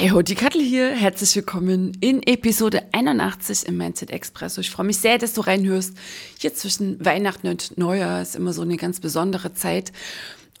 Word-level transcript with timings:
Hey 0.00 0.10
ho, 0.10 0.22
die 0.22 0.36
Kattel 0.36 0.62
hier. 0.62 0.90
Herzlich 0.90 1.34
willkommen 1.34 1.90
in 1.98 2.22
Episode 2.22 2.84
81 2.92 3.66
im 3.66 3.78
Mindset 3.78 4.12
Expresso. 4.12 4.60
Ich 4.60 4.70
freue 4.70 4.86
mich 4.86 4.98
sehr, 4.98 5.18
dass 5.18 5.32
du 5.32 5.40
reinhörst. 5.40 5.92
Hier 6.38 6.54
zwischen 6.54 7.04
Weihnachten 7.04 7.48
und 7.48 7.76
Neujahr 7.78 8.22
ist 8.22 8.36
immer 8.36 8.52
so 8.52 8.62
eine 8.62 8.76
ganz 8.76 9.00
besondere 9.00 9.54
Zeit. 9.54 9.90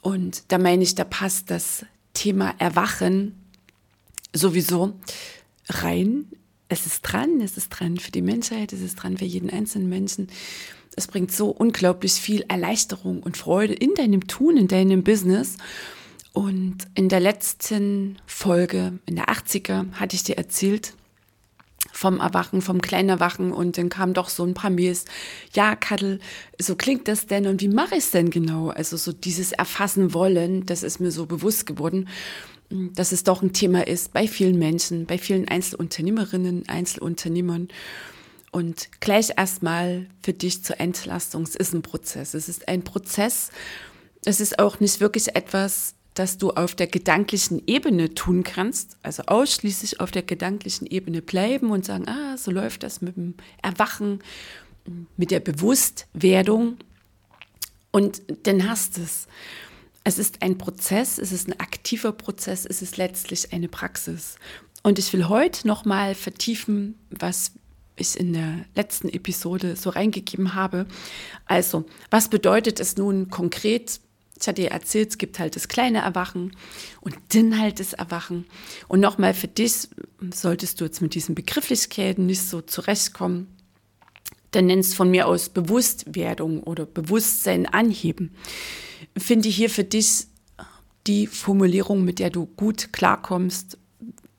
Und 0.02 0.42
da 0.48 0.58
meine 0.58 0.82
ich, 0.82 0.96
da 0.96 1.04
passt 1.04 1.52
das 1.52 1.86
Thema 2.14 2.52
Erwachen 2.58 3.36
sowieso 4.34 4.94
rein. 5.68 6.24
Es 6.68 6.86
ist 6.86 7.02
dran, 7.02 7.40
es 7.40 7.56
ist 7.56 7.68
dran 7.68 7.98
für 7.98 8.10
die 8.10 8.22
Menschheit, 8.22 8.72
es 8.72 8.80
ist 8.80 8.96
dran 8.96 9.18
für 9.18 9.24
jeden 9.24 9.50
einzelnen 9.50 9.88
Menschen. 9.88 10.26
Es 10.96 11.06
bringt 11.06 11.30
so 11.30 11.50
unglaublich 11.50 12.14
viel 12.14 12.44
Erleichterung 12.48 13.22
und 13.22 13.36
Freude 13.36 13.74
in 13.74 13.94
deinem 13.94 14.26
Tun, 14.26 14.56
in 14.56 14.66
deinem 14.66 15.04
Business. 15.04 15.58
Und 16.38 16.86
in 16.94 17.08
der 17.08 17.18
letzten 17.18 18.16
Folge, 18.24 19.00
in 19.06 19.16
der 19.16 19.24
80er, 19.24 19.92
hatte 19.94 20.14
ich 20.14 20.22
dir 20.22 20.38
erzählt 20.38 20.94
vom 21.90 22.20
Erwachen, 22.20 22.62
vom 22.62 22.80
kleinen 22.80 23.08
Erwachen 23.08 23.50
und 23.52 23.76
dann 23.76 23.88
kam 23.88 24.14
doch 24.14 24.28
so 24.28 24.44
ein 24.44 24.54
paar 24.54 24.70
Mails. 24.70 25.04
Ja, 25.52 25.74
Kattel, 25.74 26.20
so 26.56 26.76
klingt 26.76 27.08
das 27.08 27.26
denn 27.26 27.48
und 27.48 27.60
wie 27.60 27.66
mache 27.66 27.96
ich 27.96 28.04
es 28.04 28.10
denn 28.12 28.30
genau? 28.30 28.68
Also 28.68 28.96
so 28.96 29.10
dieses 29.10 29.50
Erfassen 29.50 30.14
wollen, 30.14 30.64
das 30.64 30.84
ist 30.84 31.00
mir 31.00 31.10
so 31.10 31.26
bewusst 31.26 31.66
geworden, 31.66 32.08
dass 32.70 33.10
es 33.10 33.24
doch 33.24 33.42
ein 33.42 33.52
Thema 33.52 33.84
ist 33.88 34.12
bei 34.12 34.28
vielen 34.28 34.60
Menschen, 34.60 35.06
bei 35.06 35.18
vielen 35.18 35.48
Einzelunternehmerinnen, 35.48 36.68
Einzelunternehmern. 36.68 37.66
Und 38.52 38.90
gleich 39.00 39.32
erstmal 39.36 40.06
für 40.22 40.34
dich 40.34 40.62
zur 40.62 40.78
Entlastung, 40.78 41.42
es 41.42 41.56
ist 41.56 41.74
ein 41.74 41.82
Prozess. 41.82 42.34
Es 42.34 42.48
ist 42.48 42.68
ein 42.68 42.84
Prozess, 42.84 43.50
es 44.24 44.40
ist 44.40 44.60
auch 44.60 44.78
nicht 44.78 45.00
wirklich 45.00 45.34
etwas, 45.34 45.96
dass 46.18 46.36
du 46.36 46.50
auf 46.50 46.74
der 46.74 46.88
gedanklichen 46.88 47.62
Ebene 47.68 48.12
tun 48.12 48.42
kannst, 48.42 48.96
also 49.02 49.22
ausschließlich 49.26 50.00
auf 50.00 50.10
der 50.10 50.22
gedanklichen 50.22 50.86
Ebene 50.86 51.22
bleiben 51.22 51.70
und 51.70 51.84
sagen, 51.84 52.08
ah, 52.08 52.36
so 52.36 52.50
läuft 52.50 52.82
das 52.82 53.00
mit 53.00 53.16
dem 53.16 53.34
Erwachen, 53.62 54.18
mit 55.16 55.30
der 55.30 55.38
Bewusstwerdung 55.38 56.78
und 57.92 58.22
dann 58.44 58.68
hast 58.68 58.96
du 58.96 59.02
es. 59.02 59.28
Es 60.02 60.18
ist 60.18 60.42
ein 60.42 60.58
Prozess, 60.58 61.18
es 61.18 61.30
ist 61.30 61.48
ein 61.48 61.60
aktiver 61.60 62.12
Prozess, 62.12 62.64
es 62.64 62.82
ist 62.82 62.96
letztlich 62.96 63.52
eine 63.52 63.68
Praxis. 63.68 64.36
Und 64.82 64.98
ich 64.98 65.12
will 65.12 65.28
heute 65.28 65.68
nochmal 65.68 66.14
vertiefen, 66.14 66.98
was 67.10 67.52
ich 67.96 68.18
in 68.18 68.32
der 68.32 68.64
letzten 68.74 69.08
Episode 69.08 69.76
so 69.76 69.90
reingegeben 69.90 70.54
habe. 70.54 70.86
Also, 71.44 71.84
was 72.10 72.28
bedeutet 72.28 72.80
es 72.80 72.96
nun 72.96 73.28
konkret 73.28 74.00
ich 74.40 74.46
hatte 74.46 74.62
dir 74.62 74.70
erzählt, 74.70 75.10
es 75.10 75.18
gibt 75.18 75.38
halt 75.38 75.56
das 75.56 75.68
kleine 75.68 75.98
Erwachen 75.98 76.56
und 77.00 77.16
dann 77.34 77.58
halt 77.58 77.80
das 77.80 77.92
Erwachen. 77.92 78.46
Und 78.86 79.00
nochmal 79.00 79.34
für 79.34 79.48
dich, 79.48 79.88
solltest 80.32 80.80
du 80.80 80.84
jetzt 80.84 81.02
mit 81.02 81.14
diesen 81.14 81.34
Begrifflichkeiten 81.34 82.26
nicht 82.26 82.42
so 82.42 82.60
zurechtkommen, 82.60 83.48
dann 84.52 84.66
nennst 84.66 84.94
von 84.94 85.10
mir 85.10 85.26
aus 85.26 85.48
Bewusstwerdung 85.48 86.62
oder 86.62 86.86
Bewusstsein 86.86 87.66
anheben. 87.66 88.34
Finde 89.16 89.48
hier 89.48 89.70
für 89.70 89.84
dich 89.84 90.26
die 91.06 91.26
Formulierung, 91.26 92.04
mit 92.04 92.18
der 92.18 92.30
du 92.30 92.46
gut 92.46 92.92
klarkommst. 92.92 93.76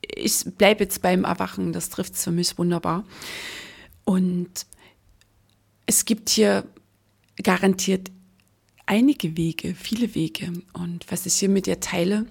Ich 0.02 0.44
bleibe 0.56 0.84
jetzt 0.84 1.02
beim 1.02 1.24
Erwachen, 1.24 1.72
das 1.72 1.90
trifft 1.90 2.14
es 2.14 2.24
für 2.24 2.30
mich 2.30 2.58
wunderbar. 2.58 3.04
Und 4.04 4.66
es 5.86 6.04
gibt 6.04 6.30
hier 6.30 6.64
garantiert 7.42 8.10
einige 8.90 9.36
Wege, 9.36 9.76
viele 9.76 10.16
Wege. 10.16 10.52
Und 10.72 11.06
was 11.10 11.24
ich 11.24 11.34
hier 11.34 11.48
mit 11.48 11.66
dir 11.66 11.78
teile, 11.78 12.26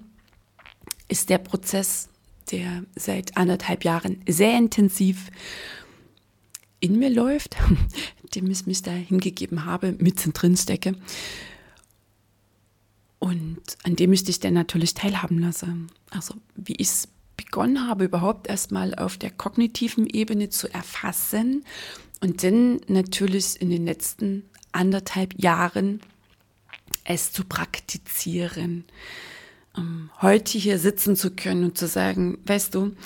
ist 1.08 1.30
der 1.30 1.38
Prozess, 1.38 2.10
der 2.50 2.84
seit 2.94 3.38
anderthalb 3.38 3.82
Jahren 3.82 4.20
sehr 4.28 4.56
intensiv 4.58 5.30
in 6.78 6.98
mir 6.98 7.08
läuft, 7.08 7.56
dem 8.34 8.50
ich 8.50 8.66
mich 8.66 8.82
da 8.82 8.90
hingegeben 8.90 9.64
habe, 9.64 9.92
mittendrin 9.98 10.54
stecke 10.56 10.96
und 13.18 13.60
an 13.84 13.96
dem 13.96 14.12
ich 14.12 14.24
dich 14.24 14.38
dann 14.38 14.54
natürlich 14.54 14.92
teilhaben 14.92 15.38
lasse. 15.38 15.74
Also 16.10 16.34
wie 16.56 16.74
ich 16.74 16.88
es 16.88 17.08
begonnen 17.38 17.88
habe, 17.88 18.04
überhaupt 18.04 18.48
erstmal 18.48 18.94
auf 18.94 19.16
der 19.16 19.30
kognitiven 19.30 20.06
Ebene 20.06 20.50
zu 20.50 20.68
erfassen 20.68 21.64
und 22.20 22.42
dann 22.42 22.82
natürlich 22.86 23.58
in 23.62 23.70
den 23.70 23.86
letzten 23.86 24.44
anderthalb 24.72 25.42
Jahren 25.42 26.00
es 27.04 27.32
zu 27.32 27.44
praktizieren. 27.44 28.84
Um 29.74 30.10
heute 30.20 30.58
hier 30.58 30.78
sitzen 30.78 31.16
zu 31.16 31.30
können 31.30 31.64
und 31.64 31.78
zu 31.78 31.86
sagen, 31.86 32.38
weißt 32.44 32.74
du, 32.74 32.96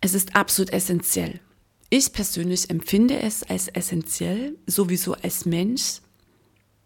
es 0.00 0.14
ist 0.14 0.34
absolut 0.34 0.72
essentiell. 0.72 1.40
Ich 1.88 2.12
persönlich 2.12 2.70
empfinde 2.70 3.20
es 3.20 3.42
als 3.42 3.68
essentiell, 3.68 4.56
sowieso 4.66 5.14
als 5.14 5.44
Mensch, 5.44 6.00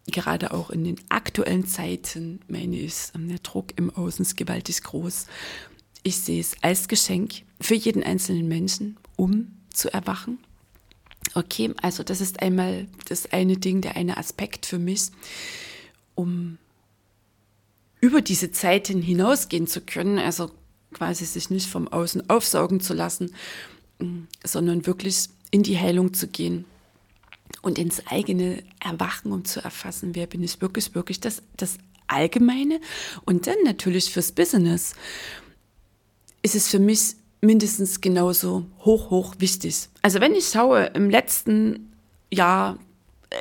gerade 0.07 0.53
auch 0.53 0.71
in 0.71 0.85
den 0.85 0.97
aktuellen 1.09 1.67
Zeiten, 1.67 2.41
meine 2.49 2.77
ich, 2.77 2.95
der 3.15 3.39
Druck 3.39 3.73
im 3.77 3.91
Außen 3.91 4.25
ist 4.25 4.37
gewaltig 4.37 4.83
groß. 4.83 5.27
Ich 6.03 6.19
sehe 6.19 6.41
es 6.41 6.55
als 6.63 6.89
Geschenk 6.89 7.43
für 7.61 7.75
jeden 7.75 8.03
einzelnen 8.03 8.49
Menschen, 8.49 8.97
um 9.17 9.57
zu 9.73 9.93
erwachen. 9.93 10.39
Okay, 11.35 11.73
also 11.83 12.03
das 12.03 12.21
ist 12.21 12.41
einmal 12.41 12.87
das 13.09 13.33
eine 13.33 13.57
Ding, 13.57 13.81
der 13.81 13.97
eine 13.97 14.17
Aspekt 14.17 14.67
für 14.67 14.79
mich 14.79 15.11
um 16.17 16.59
über 18.01 18.21
diese 18.21 18.51
Zeiten 18.51 19.01
hinausgehen 19.01 19.69
zu 19.69 19.81
können, 19.81 20.19
also 20.19 20.51
quasi 20.93 21.25
sich 21.25 21.51
nicht 21.51 21.69
vom 21.69 21.87
Außen 21.89 22.29
aufsaugen 22.29 22.81
zu 22.81 22.95
lassen, 22.95 23.35
mm, 24.01 24.23
sondern 24.45 24.87
wirklich 24.87 25.29
in 25.51 25.63
die 25.63 25.79
Heilung 25.79 26.13
zu 26.15 26.27
gehen 26.27 26.65
und 27.63 27.79
ins 27.79 28.07
eigene 28.07 28.63
Erwachen, 28.81 29.33
um 29.33 29.45
zu 29.45 29.63
erfassen, 29.63 30.15
wer 30.15 30.27
bin 30.27 30.43
ich 30.43 30.61
wirklich, 30.61 30.95
wirklich 30.95 31.21
das, 31.21 31.43
das 31.57 31.79
Allgemeine. 32.07 32.81
Und 33.25 33.47
dann 33.47 33.57
natürlich 33.65 34.13
fürs 34.13 34.33
Business 34.33 34.95
ist 36.43 36.55
es 36.55 36.69
für 36.69 36.79
mich 36.79 37.15
mindestens 37.41 38.01
genauso 38.01 38.67
hoch, 38.81 39.11
hoch 39.11 39.35
wichtig. 39.39 39.89
Also 40.03 40.21
wenn 40.21 40.35
ich 40.35 40.49
schaue, 40.49 40.87
im 40.95 41.11
letzten 41.11 41.93
Jahr 42.33 42.79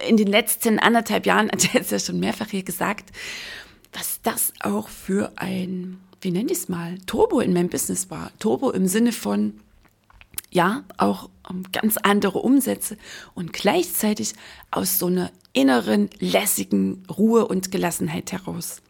in 0.07 0.18
den 0.18 0.28
letzten 0.28 0.79
anderthalb 0.79 1.25
Jahren, 1.25 1.50
hat 1.51 1.66
er 1.66 1.81
jetzt 1.81 1.91
ja 1.91 2.00
schon 2.00 2.19
mehrfach 2.19 2.50
hier 2.50 2.63
gesagt, 2.63 3.12
was 3.94 4.19
das 4.23 4.53
auch 4.59 4.90
für 4.90 5.31
ein, 5.38 6.00
wie 6.22 6.31
nenne 6.31 6.51
ich 6.51 6.59
es 6.59 6.69
mal, 6.69 6.98
Turbo 7.06 7.39
in 7.39 7.54
meinem 7.54 7.69
Business 7.69 8.09
war. 8.09 8.31
Turbo 8.39 8.71
im 8.71 8.88
Sinne 8.88 9.12
von, 9.12 9.59
ja, 10.51 10.83
auch 10.98 11.30
ganz 11.71 11.98
andere 11.98 12.39
Umsätze 12.39 12.98
und 13.36 13.54
gleichzeitig 13.54 14.33
aus 14.71 15.00
so 15.00 15.07
einer 15.07 15.31
inneren, 15.54 16.09
lässigen 16.19 17.04
Ruhe 17.09 17.48
und 17.48 17.71
Gelassenheit 17.71 18.31
heraus. 18.31 18.81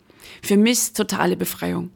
Für 0.41 0.57
mich 0.57 0.93
totale 0.93 1.37
Befreiung. 1.37 1.91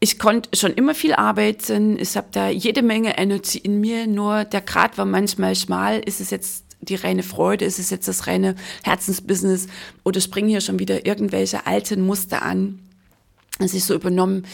Ich 0.00 0.18
konnte 0.18 0.50
schon 0.54 0.74
immer 0.74 0.94
viel 0.94 1.14
arbeiten, 1.14 1.98
ich 1.98 2.16
habe 2.16 2.26
da 2.30 2.50
jede 2.50 2.82
Menge 2.82 3.16
Energie 3.16 3.58
in 3.58 3.80
mir, 3.80 4.06
nur 4.06 4.44
der 4.44 4.60
Grad 4.60 4.98
war 4.98 5.06
manchmal 5.06 5.56
schmal. 5.56 6.00
Ist 6.00 6.20
es 6.20 6.28
jetzt 6.28 6.63
die 6.84 6.94
reine 6.94 7.22
Freude? 7.22 7.64
Ist 7.64 7.78
es 7.78 7.90
jetzt 7.90 8.08
das 8.08 8.26
reine 8.26 8.54
Herzensbusiness? 8.82 9.66
Oder 10.04 10.20
springen 10.20 10.48
hier 10.48 10.60
schon 10.60 10.78
wieder 10.78 11.06
irgendwelche 11.06 11.66
alten 11.66 12.00
Muster 12.00 12.42
an, 12.42 12.78
die 13.60 13.76
ich 13.76 13.84
so 13.84 13.94
übernommen 13.94 14.46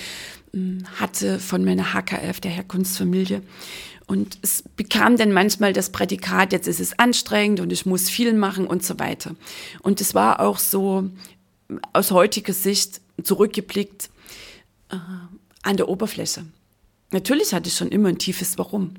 hm, 0.52 0.84
hatte 0.96 1.38
von 1.38 1.64
meiner 1.64 1.94
HKF, 1.94 2.40
der 2.40 2.50
Herkunftsfamilie? 2.50 3.42
Und 4.06 4.38
es 4.42 4.64
bekam 4.76 5.16
dann 5.16 5.32
manchmal 5.32 5.72
das 5.72 5.90
Prädikat, 5.90 6.52
jetzt 6.52 6.66
ist 6.66 6.80
es 6.80 6.98
anstrengend 6.98 7.60
und 7.60 7.72
ich 7.72 7.86
muss 7.86 8.10
viel 8.10 8.32
machen 8.32 8.66
und 8.66 8.84
so 8.84 8.98
weiter. 8.98 9.36
Und 9.82 10.00
es 10.00 10.16
war 10.16 10.40
auch 10.40 10.58
so 10.58 11.08
aus 11.92 12.10
heutiger 12.10 12.52
Sicht 12.52 13.00
zurückgeblickt 13.22 14.10
äh, 14.90 14.96
an 15.62 15.76
der 15.76 15.88
Oberfläche. 15.88 16.44
Natürlich 17.12 17.54
hatte 17.54 17.68
ich 17.68 17.76
schon 17.76 17.88
immer 17.88 18.08
ein 18.08 18.18
tiefes 18.18 18.58
Warum 18.58 18.94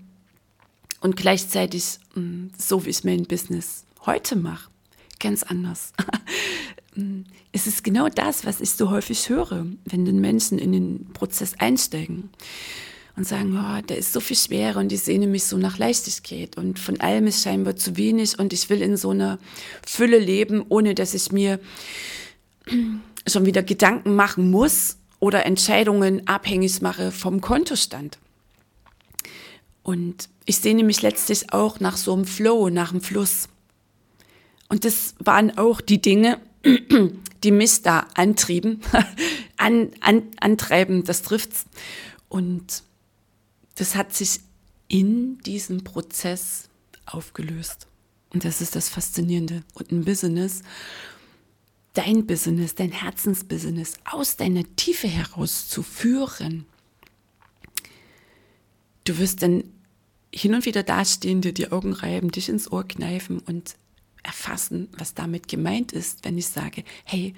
und 1.02 1.18
gleichzeitig 1.18 2.00
mm, 2.16 2.48
so, 2.58 2.86
wie 2.86 2.90
ich 2.92 3.04
mein 3.04 3.24
Business 3.24 3.84
heute 4.06 4.38
mache, 4.38 4.70
ganz 5.20 5.44
anders. 5.44 5.92
es 7.52 7.68
ist 7.68 7.84
genau 7.84 8.08
das, 8.08 8.46
was 8.46 8.62
ich 8.62 8.72
so 8.72 8.90
häufig 8.90 9.30
höre, 9.30 9.66
wenn 9.86 10.06
den 10.06 10.22
Menschen 10.22 10.58
in 10.58 10.72
den 10.72 11.08
Prozess 11.14 11.56
einsteigen 11.58 12.30
und 13.18 13.28
sagen, 13.28 13.58
oh, 13.58 13.82
da 13.86 13.96
ist 13.96 14.14
so 14.14 14.20
viel 14.20 14.38
Schwere 14.38 14.80
und 14.80 14.92
ich 14.92 15.02
sehne 15.02 15.28
mich 15.28 15.44
so 15.44 15.58
nach 15.58 15.78
Leichtigkeit 15.78 16.58
und 16.58 16.80
von 16.80 17.00
allem 17.02 17.28
ist 17.28 17.44
scheinbar 17.44 17.76
zu 17.76 17.98
wenig 17.98 18.40
und 18.40 18.54
ich 18.54 18.70
will 18.70 18.82
in 18.82 18.96
so 18.96 19.10
einer 19.10 19.38
Fülle 19.86 20.18
leben, 20.20 20.64
ohne 20.70 20.96
dass 20.96 21.14
ich 21.14 21.32
mir 21.32 21.60
schon 23.28 23.46
wieder 23.46 23.64
Gedanken 23.64 24.16
machen 24.16 24.50
muss 24.50 24.98
oder 25.20 25.46
Entscheidungen 25.46 26.28
abhängig 26.28 26.82
mache 26.82 27.12
vom 27.12 27.42
Kontostand. 27.42 28.18
Und 29.84 30.30
ich 30.46 30.58
sehne 30.58 30.84
mich 30.84 31.02
letztlich 31.02 31.54
auch 31.54 31.80
nach 31.80 31.98
so 31.98 32.14
einem 32.14 32.26
Flow, 32.26 32.70
nach 32.70 32.92
einem 32.92 33.02
Fluss. 33.02 33.48
Und 34.70 34.86
das 34.86 35.16
waren 35.20 35.58
auch 35.58 35.82
die 35.82 36.02
Dinge, 36.02 36.40
die 37.44 37.52
mich 37.52 37.82
da 37.82 38.08
antrieben, 38.16 38.82
an, 39.58 39.92
an, 40.00 40.24
antreiben, 40.40 41.04
das 41.04 41.22
trifft's. 41.22 41.66
Und 42.30 42.84
das 43.76 43.96
hat 43.96 44.14
sich 44.14 44.40
in 44.88 45.38
diesem 45.40 45.84
Prozess 45.84 46.70
aufgelöst. 47.06 47.88
Und 48.34 48.46
das 48.46 48.62
ist 48.62 48.76
das 48.76 48.90
Faszinierende. 48.90 49.64
Und 49.74 49.92
ein 49.92 50.06
Business, 50.06 50.62
dein 51.94 52.26
Business, 52.26 52.76
dein 52.76 52.92
Herzensbusiness 52.92 53.96
aus 54.06 54.38
deiner 54.38 54.64
Tiefe 54.76 55.08
heraus 55.08 55.68
zu 55.68 55.84
führen. 55.84 56.66
Du 59.04 59.18
wirst 59.18 59.42
dann 59.44 59.64
hin 60.34 60.54
und 60.54 60.66
wieder 60.66 60.84
dastehen, 60.84 61.42
dir 61.42 61.54
die 61.54 61.72
Augen 61.72 61.94
reiben, 61.94 62.32
dich 62.32 62.50
ins 62.50 62.72
Ohr 62.72 62.88
kneifen 62.88 63.40
und 63.40 63.76
erfassen, 64.24 64.88
was 64.98 65.14
damit 65.14 65.48
gemeint 65.48 65.92
ist, 65.92 66.24
wenn 66.24 66.38
ich 66.38 66.48
sage, 66.48 66.84
hey, 67.04 67.34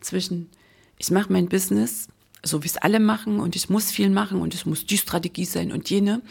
zwischen 0.00 0.50
ich 0.98 1.10
mache 1.10 1.32
mein 1.32 1.48
Business, 1.48 2.06
so 2.44 2.62
wie 2.62 2.68
es 2.68 2.76
alle 2.76 3.00
machen 3.00 3.40
und 3.40 3.56
ich 3.56 3.68
muss 3.68 3.90
viel 3.90 4.08
machen 4.08 4.40
und 4.40 4.54
es 4.54 4.66
muss 4.66 4.86
die 4.86 4.98
Strategie 4.98 5.44
sein 5.44 5.72
und 5.72 5.90
jene. 5.90 6.22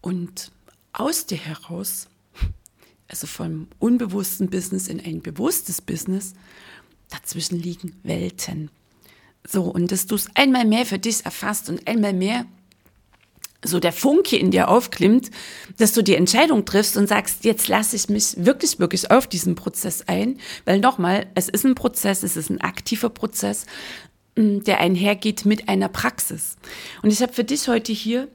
Und 0.00 0.52
aus 0.92 1.26
dir 1.26 1.38
heraus, 1.38 2.08
also 3.08 3.26
vom 3.26 3.68
unbewussten 3.78 4.48
Business 4.48 4.86
in 4.86 5.00
ein 5.00 5.22
bewusstes 5.22 5.80
Business, 5.80 6.34
dazwischen 7.08 7.58
liegen 7.58 7.96
Welten. 8.04 8.70
So, 9.46 9.64
und 9.64 9.90
dass 9.90 10.06
du 10.06 10.14
es 10.14 10.28
einmal 10.36 10.64
mehr 10.64 10.86
für 10.86 10.98
dich 10.98 11.24
erfasst 11.24 11.68
und 11.68 11.86
einmal 11.88 12.12
mehr 12.12 12.46
so 13.64 13.78
der 13.78 13.92
Funke 13.92 14.36
in 14.36 14.50
dir 14.50 14.68
aufklimmt, 14.68 15.30
dass 15.78 15.92
du 15.92 16.02
die 16.02 16.14
Entscheidung 16.14 16.64
triffst 16.64 16.96
und 16.96 17.08
sagst, 17.08 17.44
jetzt 17.44 17.68
lasse 17.68 17.96
ich 17.96 18.08
mich 18.08 18.34
wirklich, 18.38 18.78
wirklich 18.78 19.10
auf 19.10 19.26
diesen 19.26 19.54
Prozess 19.54 20.02
ein, 20.06 20.38
weil 20.64 20.80
nochmal, 20.80 21.26
es 21.34 21.48
ist 21.48 21.64
ein 21.64 21.74
Prozess, 21.74 22.22
es 22.22 22.36
ist 22.36 22.50
ein 22.50 22.60
aktiver 22.60 23.10
Prozess, 23.10 23.66
mm, 24.36 24.60
der 24.60 24.80
einhergeht 24.80 25.44
mit 25.44 25.68
einer 25.68 25.88
Praxis. 25.88 26.56
Und 27.02 27.12
ich 27.12 27.20
habe 27.20 27.32
für 27.32 27.44
dich 27.44 27.68
heute 27.68 27.92
hier 27.92 28.28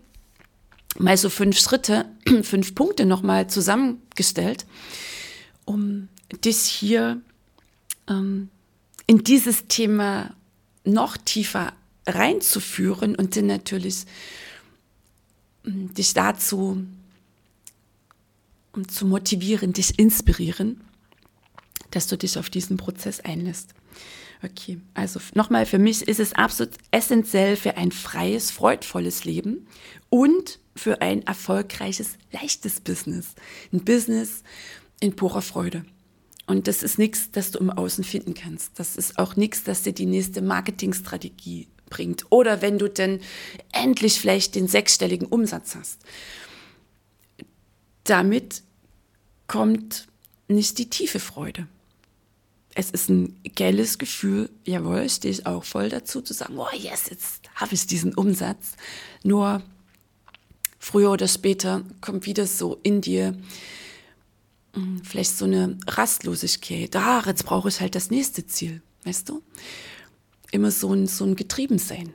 mal 0.98 1.18
so 1.18 1.30
fünf 1.30 1.58
Schritte, 1.58 2.06
fünf 2.44 2.76
Punkte 2.76 3.06
nochmal 3.06 3.48
zusammengestellt, 3.48 4.66
um 5.66 6.08
dich 6.44 6.58
hier 6.58 7.20
ähm, 8.08 8.50
in 9.08 9.24
dieses 9.24 9.68
Thema 9.68 10.32
noch 10.84 11.18
tiefer 11.18 11.74
reinzuführen 12.08 13.16
und 13.16 13.36
dann 13.36 13.48
natürlich 13.48 14.06
dich 15.66 16.14
dazu 16.14 16.86
zu 18.88 19.06
motivieren, 19.06 19.74
dich 19.74 19.98
inspirieren, 19.98 20.82
dass 21.92 22.08
du 22.08 22.18
dich 22.18 22.38
auf 22.38 22.50
diesen 22.50 22.78
Prozess 22.78 23.22
einlässt. 23.22 23.74
Okay, 24.44 24.80
also 24.94 25.20
nochmal, 25.34 25.66
für 25.66 25.80
mich 25.80 26.08
ist 26.08 26.20
es 26.20 26.34
absolut 26.34 26.74
essentiell 26.92 27.56
für 27.56 27.78
ein 27.78 27.92
freies, 27.92 28.52
freudvolles 28.52 29.24
Leben 29.24 29.68
und 30.10 30.60
für 30.76 31.02
ein 31.02 31.24
erfolgreiches, 31.24 32.18
leichtes 32.32 32.82
Business. 32.82 33.34
Ein 33.72 33.86
Business 33.86 34.44
in 35.00 35.16
purer 35.16 35.42
Freude. 35.42 35.86
Und 36.48 36.68
das 36.68 36.84
ist 36.84 37.00
nichts, 37.00 37.32
das 37.32 37.52
du 37.52 37.60
im 37.60 37.72
Außen 37.72 38.04
finden 38.04 38.34
kannst. 38.34 38.78
Das 38.78 38.98
ist 38.98 39.18
auch 39.18 39.36
nichts, 39.36 39.64
das 39.64 39.82
dir 39.82 39.94
die 39.94 40.06
nächste 40.06 40.42
Marketingstrategie 40.42 41.68
bringt. 41.96 42.26
Oder 42.30 42.62
wenn 42.62 42.78
du 42.78 42.90
denn 42.90 43.22
endlich 43.72 44.20
vielleicht 44.20 44.56
den 44.56 44.68
sechsstelligen 44.68 45.28
Umsatz 45.28 45.76
hast. 45.76 46.00
Damit 48.04 48.64
kommt 49.48 50.08
nicht 50.50 50.78
die 50.78 50.90
tiefe 50.90 51.20
Freude. 51.20 51.68
Es 52.74 52.92
ist 52.92 53.10
ein 53.10 53.40
geiles 53.56 53.98
Gefühl, 53.98 54.50
jawohl, 54.66 55.10
stehe 55.10 55.34
ich 55.34 55.46
auch 55.46 55.64
voll 55.64 55.88
dazu, 55.88 56.22
zu 56.22 56.34
sagen, 56.34 56.58
oh 56.58 56.68
yes, 56.74 57.10
jetzt 57.10 57.50
habe 57.56 57.74
ich 57.74 57.88
diesen 57.88 58.14
Umsatz. 58.14 58.74
Nur 59.24 59.64
früher 60.78 61.12
oder 61.12 61.30
später 61.30 61.84
kommt 62.02 62.26
wieder 62.26 62.46
so 62.46 62.78
in 62.84 63.00
dir 63.00 63.38
hm, 64.74 65.02
vielleicht 65.06 65.38
so 65.38 65.46
eine 65.46 65.78
Rastlosigkeit. 65.88 66.94
Ah, 66.98 67.24
jetzt 67.26 67.46
brauche 67.46 67.70
ich 67.70 67.80
halt 67.80 67.96
das 67.96 68.12
nächste 68.12 68.46
Ziel, 68.46 68.82
weißt 69.06 69.30
du? 69.30 69.42
Immer 70.52 70.72
so 70.72 70.94
ein, 70.94 71.08
so 71.08 71.26
ein 71.26 71.36
Getriebensein. 71.36 72.14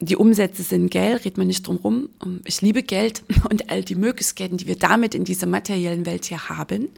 Die 0.00 0.16
Umsätze 0.16 0.62
sind 0.64 0.90
geil, 0.90 1.16
redet 1.16 1.38
man 1.38 1.46
nicht 1.46 1.66
drum 1.66 1.76
rum. 1.76 2.08
Ich 2.44 2.60
liebe 2.60 2.82
Geld 2.82 3.22
und 3.50 3.70
all 3.70 3.84
die 3.84 3.94
Möglichkeiten, 3.94 4.56
die 4.56 4.66
wir 4.66 4.76
damit 4.76 5.14
in 5.14 5.24
dieser 5.24 5.46
materiellen 5.46 6.06
Welt 6.06 6.24
hier 6.24 6.48
haben. 6.48 6.88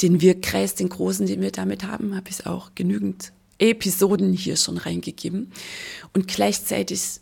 Den 0.00 0.20
Wirkkreis, 0.20 0.74
den 0.74 0.88
großen, 0.88 1.26
den 1.26 1.40
wir 1.40 1.50
damit 1.50 1.84
haben, 1.84 2.14
habe 2.14 2.30
ich 2.30 2.46
auch 2.46 2.70
genügend 2.74 3.32
Episoden 3.58 4.32
hier 4.32 4.56
schon 4.56 4.78
reingegeben. 4.78 5.52
Und 6.12 6.28
gleichzeitig 6.28 7.20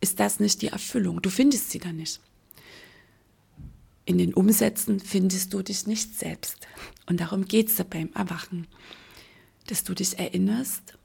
ist 0.00 0.20
das 0.20 0.40
nicht 0.40 0.62
die 0.62 0.68
Erfüllung. 0.68 1.22
Du 1.22 1.30
findest 1.30 1.70
sie 1.70 1.78
da 1.78 1.92
nicht. 1.92 2.20
In 4.04 4.18
den 4.18 4.34
Umsätzen 4.34 5.00
findest 5.00 5.54
du 5.54 5.62
dich 5.62 5.86
nicht 5.86 6.18
selbst. 6.18 6.58
Und 7.06 7.20
darum 7.20 7.46
geht 7.46 7.68
es 7.68 7.76
da 7.76 7.84
beim 7.84 8.10
Erwachen. 8.14 8.66
Dass 9.66 9.82
du 9.82 9.94
dich 9.94 10.18
erinnerst, 10.18 10.98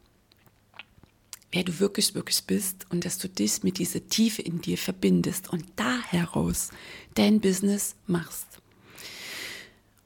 wer 1.51 1.63
du 1.63 1.79
wirklich, 1.79 2.15
wirklich 2.15 2.43
bist 2.43 2.85
und 2.89 3.05
dass 3.05 3.17
du 3.17 3.27
dich 3.27 3.63
mit 3.63 3.77
dieser 3.79 4.07
Tiefe 4.07 4.41
in 4.41 4.61
dir 4.61 4.77
verbindest 4.77 5.49
und 5.49 5.65
da 5.75 5.99
heraus 6.01 6.69
dein 7.15 7.39
Business 7.39 7.95
machst. 8.07 8.47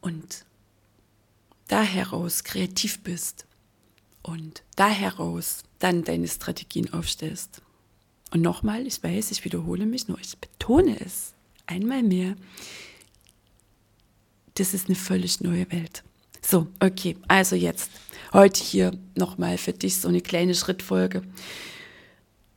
Und 0.02 0.46
da 1.68 1.82
heraus 1.84 2.44
kreativ 2.44 3.02
bist 3.02 3.46
und 4.22 4.64
da 4.76 4.90
heraus 4.90 5.64
dann 5.80 6.04
deine 6.04 6.28
Strategien 6.28 6.94
aufstellst. 6.94 7.62
Und 8.32 8.42
nochmal, 8.42 8.88
ich 8.88 9.04
weiß, 9.04 9.32
ich 9.32 9.46
wiederhole 9.46 9.86
mich, 9.86 10.08
nur 10.08 10.20
ich 10.20 10.38
betone 10.38 11.00
es 11.00 11.34
einmal 11.66 12.04
mehr, 12.04 12.36
das 14.56 14.74
ist 14.74 14.88
eine 14.88 14.96
völlig 14.96 15.42
neue 15.42 15.72
Welt. 15.72 16.04
So, 16.46 16.68
okay, 16.80 17.16
also 17.28 17.56
jetzt 17.56 17.90
heute 18.34 18.62
hier 18.62 18.92
nochmal 19.16 19.58
für 19.58 19.74
dich 19.74 19.98
so 19.98 20.10
eine 20.10 20.22
kleine 20.22 20.56
Schrittfolge, 20.56 21.24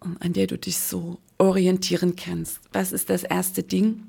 an 0.01 0.33
der 0.33 0.49
du 0.49 0.59
dich 0.59 0.79
so 0.79 1.19
orientieren 1.39 2.17
kannst. 2.17 2.59
Was 2.73 2.93
ist 2.93 3.11
das 3.11 3.23
erste 3.23 3.63
Ding? 3.63 4.03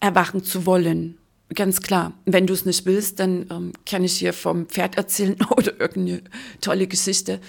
Erwachen 0.00 0.42
zu 0.42 0.66
wollen. 0.66 1.16
Ganz 1.54 1.80
klar, 1.80 2.12
wenn 2.26 2.46
du 2.46 2.54
es 2.54 2.64
nicht 2.64 2.86
willst, 2.86 3.20
dann 3.20 3.46
ähm, 3.50 3.72
kann 3.86 4.04
ich 4.04 4.16
hier 4.16 4.32
vom 4.32 4.66
Pferd 4.66 4.96
erzählen 4.96 5.36
oder 5.50 5.78
irgendeine 5.80 6.22
tolle 6.60 6.86
Geschichte. 6.86 7.40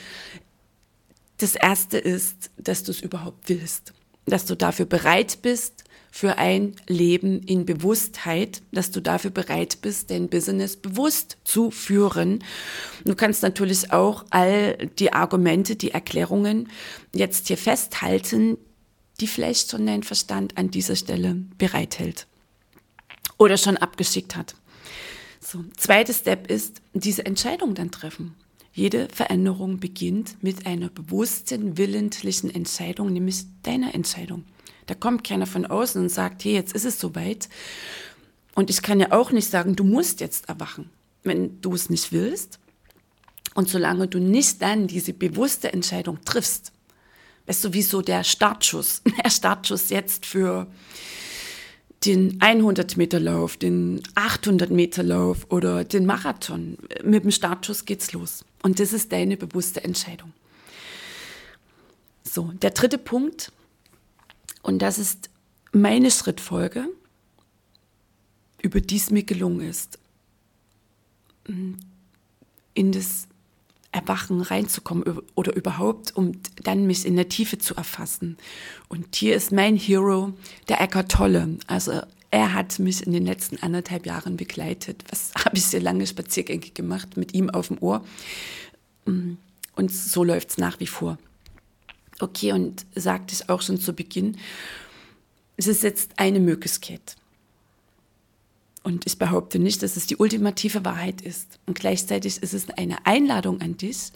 Das 1.38 1.56
erste 1.56 1.98
ist, 1.98 2.51
dass 2.58 2.84
du 2.84 2.92
es 2.92 3.01
überhaupt 3.01 3.50
willst, 3.50 3.94
dass 4.25 4.46
du 4.46 4.56
dafür 4.56 4.86
bereit 4.86 5.40
bist, 5.42 5.84
für 6.12 6.38
ein 6.38 6.75
Leben 6.88 7.41
in 7.44 7.65
Bewusstheit, 7.65 8.62
dass 8.74 8.91
du 8.91 9.00
dafür 9.00 9.32
bereit 9.32 9.82
bist, 9.82 10.12
dein 10.12 10.27
Business 10.27 10.75
bewusst 10.75 11.38
zu 11.46 11.72
führen. 11.72 12.44
Du 13.06 13.15
kannst 13.15 13.41
natürlich 13.41 13.94
auch 13.94 14.25
all 14.30 14.75
die 15.00 15.13
Argumente, 15.13 15.77
die 15.77 15.91
Erklärungen 15.91 16.70
jetzt 17.13 17.48
hier 17.48 17.58
festhalten, 17.58 18.58
die 19.22 19.27
vielleicht 19.27 19.72
schon 19.72 19.86
dein 19.86 20.03
Verstand 20.03 20.58
an 20.58 20.70
dieser 20.70 20.98
Stelle 20.98 21.36
bereithält 21.58 22.27
oder 23.38 23.58
schon 23.58 23.77
abgeschickt 23.77 24.36
hat. 24.36 24.56
So, 25.39 25.63
zweiter 25.77 26.13
Step 26.13 26.51
ist, 26.51 26.82
diese 26.94 27.25
Entscheidung 27.25 27.74
dann 27.74 27.89
treffen. 27.89 28.36
Jede 28.74 29.08
Veränderung 29.10 29.80
beginnt 29.80 30.44
mit 30.44 30.65
einer 30.65 30.89
bewussten, 30.89 31.77
willentlichen 31.77 32.53
Entscheidung, 32.53 33.12
nämlich 33.12 33.44
deiner 33.63 33.94
Entscheidung. 33.96 34.46
Da 34.86 34.96
kommt 34.96 35.24
keiner 35.24 35.48
von 35.48 35.66
außen 35.66 36.02
und 36.02 36.10
sagt, 36.10 36.44
hey, 36.44 36.54
jetzt 36.54 36.74
ist 36.74 36.86
es 36.86 37.00
soweit. 37.00 37.50
Und 38.56 38.70
ich 38.70 38.82
kann 38.82 39.00
ja 39.00 39.12
auch 39.12 39.32
nicht 39.32 39.50
sagen, 39.50 39.76
du 39.76 39.84
musst 39.84 40.20
jetzt 40.20 40.50
erwachen, 40.50 40.90
wenn 41.24 41.62
du 41.62 41.74
es 41.74 41.90
nicht 41.90 42.12
willst. 42.12 42.60
Und 43.54 43.70
solange 43.70 44.08
du 44.08 44.20
nicht 44.20 44.62
dann 44.62 44.88
diese 44.88 45.14
bewusste 45.14 45.74
Entscheidung 45.74 46.20
triffst, 46.26 46.72
weißt 47.48 47.66
du, 47.66 47.74
wie 47.74 47.82
so 47.82 48.02
der 48.02 48.24
Startschuss, 48.24 49.02
der 49.24 49.30
Startschuss 49.30 49.90
jetzt 49.90 50.26
für 50.26 50.68
den 52.06 52.38
100 52.42 52.98
Meter 52.98 53.20
Lauf, 53.20 53.58
den 53.58 54.02
800 54.16 54.72
Meter 54.72 55.04
Lauf 55.04 55.46
oder 55.50 55.84
den 55.84 56.06
Marathon. 56.06 56.78
Mit 57.04 57.24
dem 57.24 57.32
Startschuss 57.32 57.86
geht's 57.86 58.12
los. 58.14 58.44
Und 58.64 58.80
das 58.80 58.94
ist 58.94 59.12
deine 59.12 59.38
bewusste 59.38 59.84
Entscheidung. 59.84 60.34
So, 62.24 62.52
der 62.62 62.72
dritte 62.72 62.98
Punkt, 62.98 63.52
und 64.62 64.80
das 64.80 65.00
ist 65.00 65.30
meine 65.72 66.12
Schrittfolge, 66.12 66.88
über 68.62 68.82
die 68.82 68.98
es 68.98 69.10
mir 69.10 69.24
gelungen 69.24 69.62
ist, 69.62 70.00
in 72.74 72.91
das 72.91 73.27
Erwachen 73.91 74.41
reinzukommen 74.41 75.03
oder 75.36 75.56
überhaupt, 75.56 76.15
um 76.15 76.34
dann 76.63 76.88
mich 76.88 77.06
in 77.06 77.15
der 77.15 77.27
Tiefe 77.27 77.58
zu 77.58 77.75
erfassen. 77.75 78.38
Und 78.88 79.15
hier 79.15 79.36
ist 79.36 79.51
mein 79.51 79.75
Hero, 79.75 80.34
der 80.70 80.80
Eckart 80.80 81.12
Tolle. 81.12 81.58
Also 81.68 82.01
er 82.30 82.53
hat 82.53 82.80
mich 82.80 83.06
in 83.06 83.12
den 83.12 83.25
letzten 83.25 83.62
anderthalb 83.62 84.06
Jahren 84.06 84.38
begleitet. 84.38 85.03
Was 85.10 85.34
habe 85.46 85.58
ich 85.58 85.65
sehr 85.65 85.82
lange 85.82 86.08
Spaziergänge 86.08 86.70
gemacht 86.70 87.18
mit 87.18 87.34
ihm 87.34 87.50
auf 87.50 87.68
dem 87.68 87.80
Ohr. 87.80 88.06
Und 89.06 89.91
so 89.91 90.24
läuft 90.24 90.51
es 90.51 90.58
nach 90.58 90.80
wie 90.80 90.88
vor. 90.88 91.18
Okay, 92.22 92.51
und 92.51 92.86
sagte 92.94 93.34
ich 93.34 93.50
auch 93.50 93.63
schon 93.63 93.80
zu 93.80 93.94
Beginn, 93.94 94.38
es 95.58 95.66
ist 95.66 95.82
jetzt 95.82 96.12
eine 96.18 96.40
Möglichkeit. 96.40 97.16
Und 98.84 99.06
ich 99.08 99.18
behaupte 99.18 99.58
nicht, 99.58 99.82
dass 99.82 99.98
es 99.98 100.06
die 100.06 100.18
ultimative 100.18 100.86
Wahrheit 100.86 101.22
ist. 101.22 101.60
Und 101.66 101.80
gleichzeitig 101.80 102.42
ist 102.42 102.54
es 102.54 102.70
eine 102.70 103.06
Einladung 103.06 103.60
an 103.62 103.75
dich, 103.75 104.12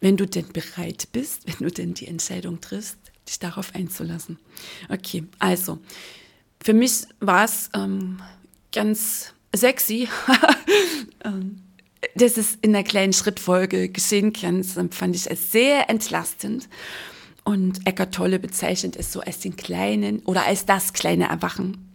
wenn 0.00 0.18
du 0.18 0.26
denn 0.26 0.48
bereit 0.48 1.08
bist, 1.12 1.46
wenn 1.46 1.66
du 1.66 1.72
denn 1.72 1.94
die 1.94 2.06
Entscheidung 2.06 2.60
triffst, 2.60 2.98
dich 3.26 3.38
darauf 3.38 3.74
einzulassen. 3.74 4.38
Okay, 4.90 5.24
also, 5.38 5.78
für 6.62 6.74
mich 6.74 7.06
war 7.20 7.44
es 7.44 7.70
ähm, 7.74 8.20
ganz 8.72 9.32
sexy, 9.54 10.08
ähm, 11.24 11.62
dass 12.14 12.36
es 12.36 12.58
in 12.60 12.74
einer 12.74 12.84
kleinen 12.84 13.12
Schrittfolge 13.14 13.88
geschehen 13.88 14.34
kann. 14.34 14.58
Das 14.58 14.78
fand 14.90 15.16
ich 15.16 15.30
als 15.30 15.50
sehr 15.50 15.88
entlastend. 15.88 16.68
Und 17.44 17.86
Eckart 17.86 18.14
Tolle 18.14 18.38
bezeichnet 18.38 18.96
es 18.96 19.12
so 19.12 19.20
als 19.20 19.40
den 19.40 19.56
kleinen 19.56 20.20
oder 20.20 20.46
als 20.46 20.64
das 20.64 20.92
kleine 20.92 21.28
Erwachen 21.28 21.92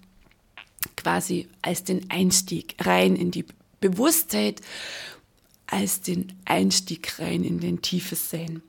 quasi 0.96 1.48
als 1.62 1.84
den 1.84 2.10
Einstieg 2.10 2.76
rein 2.86 3.16
in 3.16 3.32
die 3.32 3.46
Bewusstheit, 3.80 4.62
als 5.66 6.02
den 6.02 6.34
Einstieg 6.46 7.20
rein 7.20 7.44
in 7.44 7.60
den 7.60 7.82
tiefes 7.82 8.30
Sein. 8.30 8.62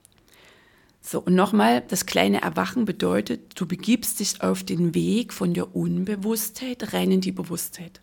So, 1.01 1.21
und 1.21 1.35
nochmal, 1.35 1.81
das 1.81 2.07
kleine 2.07 2.43
Erwachen 2.43 2.85
bedeutet, 2.85 3.59
du 3.59 3.67
begibst 3.67 4.21
dich 4.21 4.43
auf 4.43 4.63
den 4.63 4.95
Weg 4.95 5.33
von 5.33 5.55
der 5.55 5.75
Unbewusstheit 5.75 6.93
rein 6.93 7.13
in 7.13 7.21
die 7.21 7.33
Bewusstheit. 7.33 8.01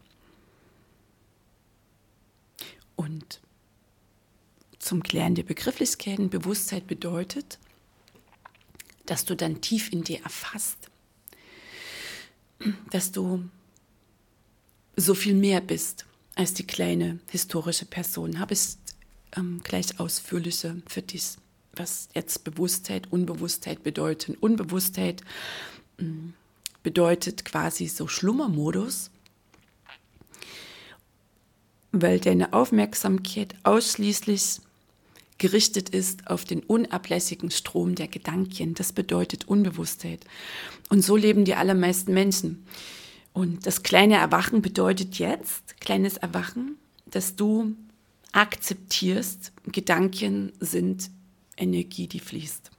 Und 2.96 3.41
zum 4.79 5.03
Klären 5.03 5.36
der 5.36 5.44
Begrifflichkeiten, 5.44 6.29
Bewusstheit 6.29 6.88
bedeutet, 6.88 7.60
dass 9.05 9.25
du 9.25 9.35
dann 9.35 9.62
tief 9.62 9.91
in 9.91 10.03
dir 10.03 10.21
erfasst, 10.24 10.89
dass 12.91 13.12
du 13.12 13.43
so 14.95 15.13
viel 15.13 15.33
mehr 15.33 15.62
bist 15.62 16.05
als 16.35 16.53
die 16.53 16.65
kleine 16.65 17.19
historische 17.29 17.85
Person. 17.85 18.39
Habe 18.39 18.53
ich 18.53 18.77
ähm, 19.35 19.62
gleich 19.63 20.00
ausführlicher 20.00 20.75
für 20.88 21.01
dich, 21.01 21.35
was 21.74 22.09
jetzt 22.13 22.43
Bewusstheit, 22.43 23.12
Unbewusstheit 23.12 23.83
bedeuten. 23.83 24.35
Unbewusstheit 24.35 25.21
ähm, 26.00 26.33
bedeutet 26.83 27.45
quasi 27.45 27.88
so 27.88 28.07
Schlummermodus, 28.07 29.09
weil 31.91 32.19
deine 32.19 32.53
Aufmerksamkeit 32.53 33.55
ausschließlich 33.63 34.59
gerichtet 35.38 35.89
ist 35.89 36.27
auf 36.27 36.46
den 36.46 36.62
unablässigen 36.62 37.51
Strom 37.51 37.96
der 37.96 38.08
Gedanken. 38.08 38.74
Das 38.74 38.94
bedeutet 38.94 39.48
Unbewusstheit. 39.48 40.25
Und 40.89 41.01
so 41.01 41.15
leben 41.15 41.46
die 41.46 41.56
allermeisten 41.56 42.13
Menschen. 42.13 42.65
Und 43.34 43.65
das 43.65 43.84
kleine 43.84 44.15
Erwachen 44.15 44.62
bedeutet 44.62 45.20
jetzt, 45.20 45.80
kleines 45.82 46.18
Erwachen, 46.18 46.77
dass 47.06 47.36
du 47.36 47.75
akzeptierst, 48.32 49.51
Gedanken 49.72 50.54
sind 50.60 51.10
Energie, 51.58 52.08
die 52.08 52.20
fließt. 52.20 52.72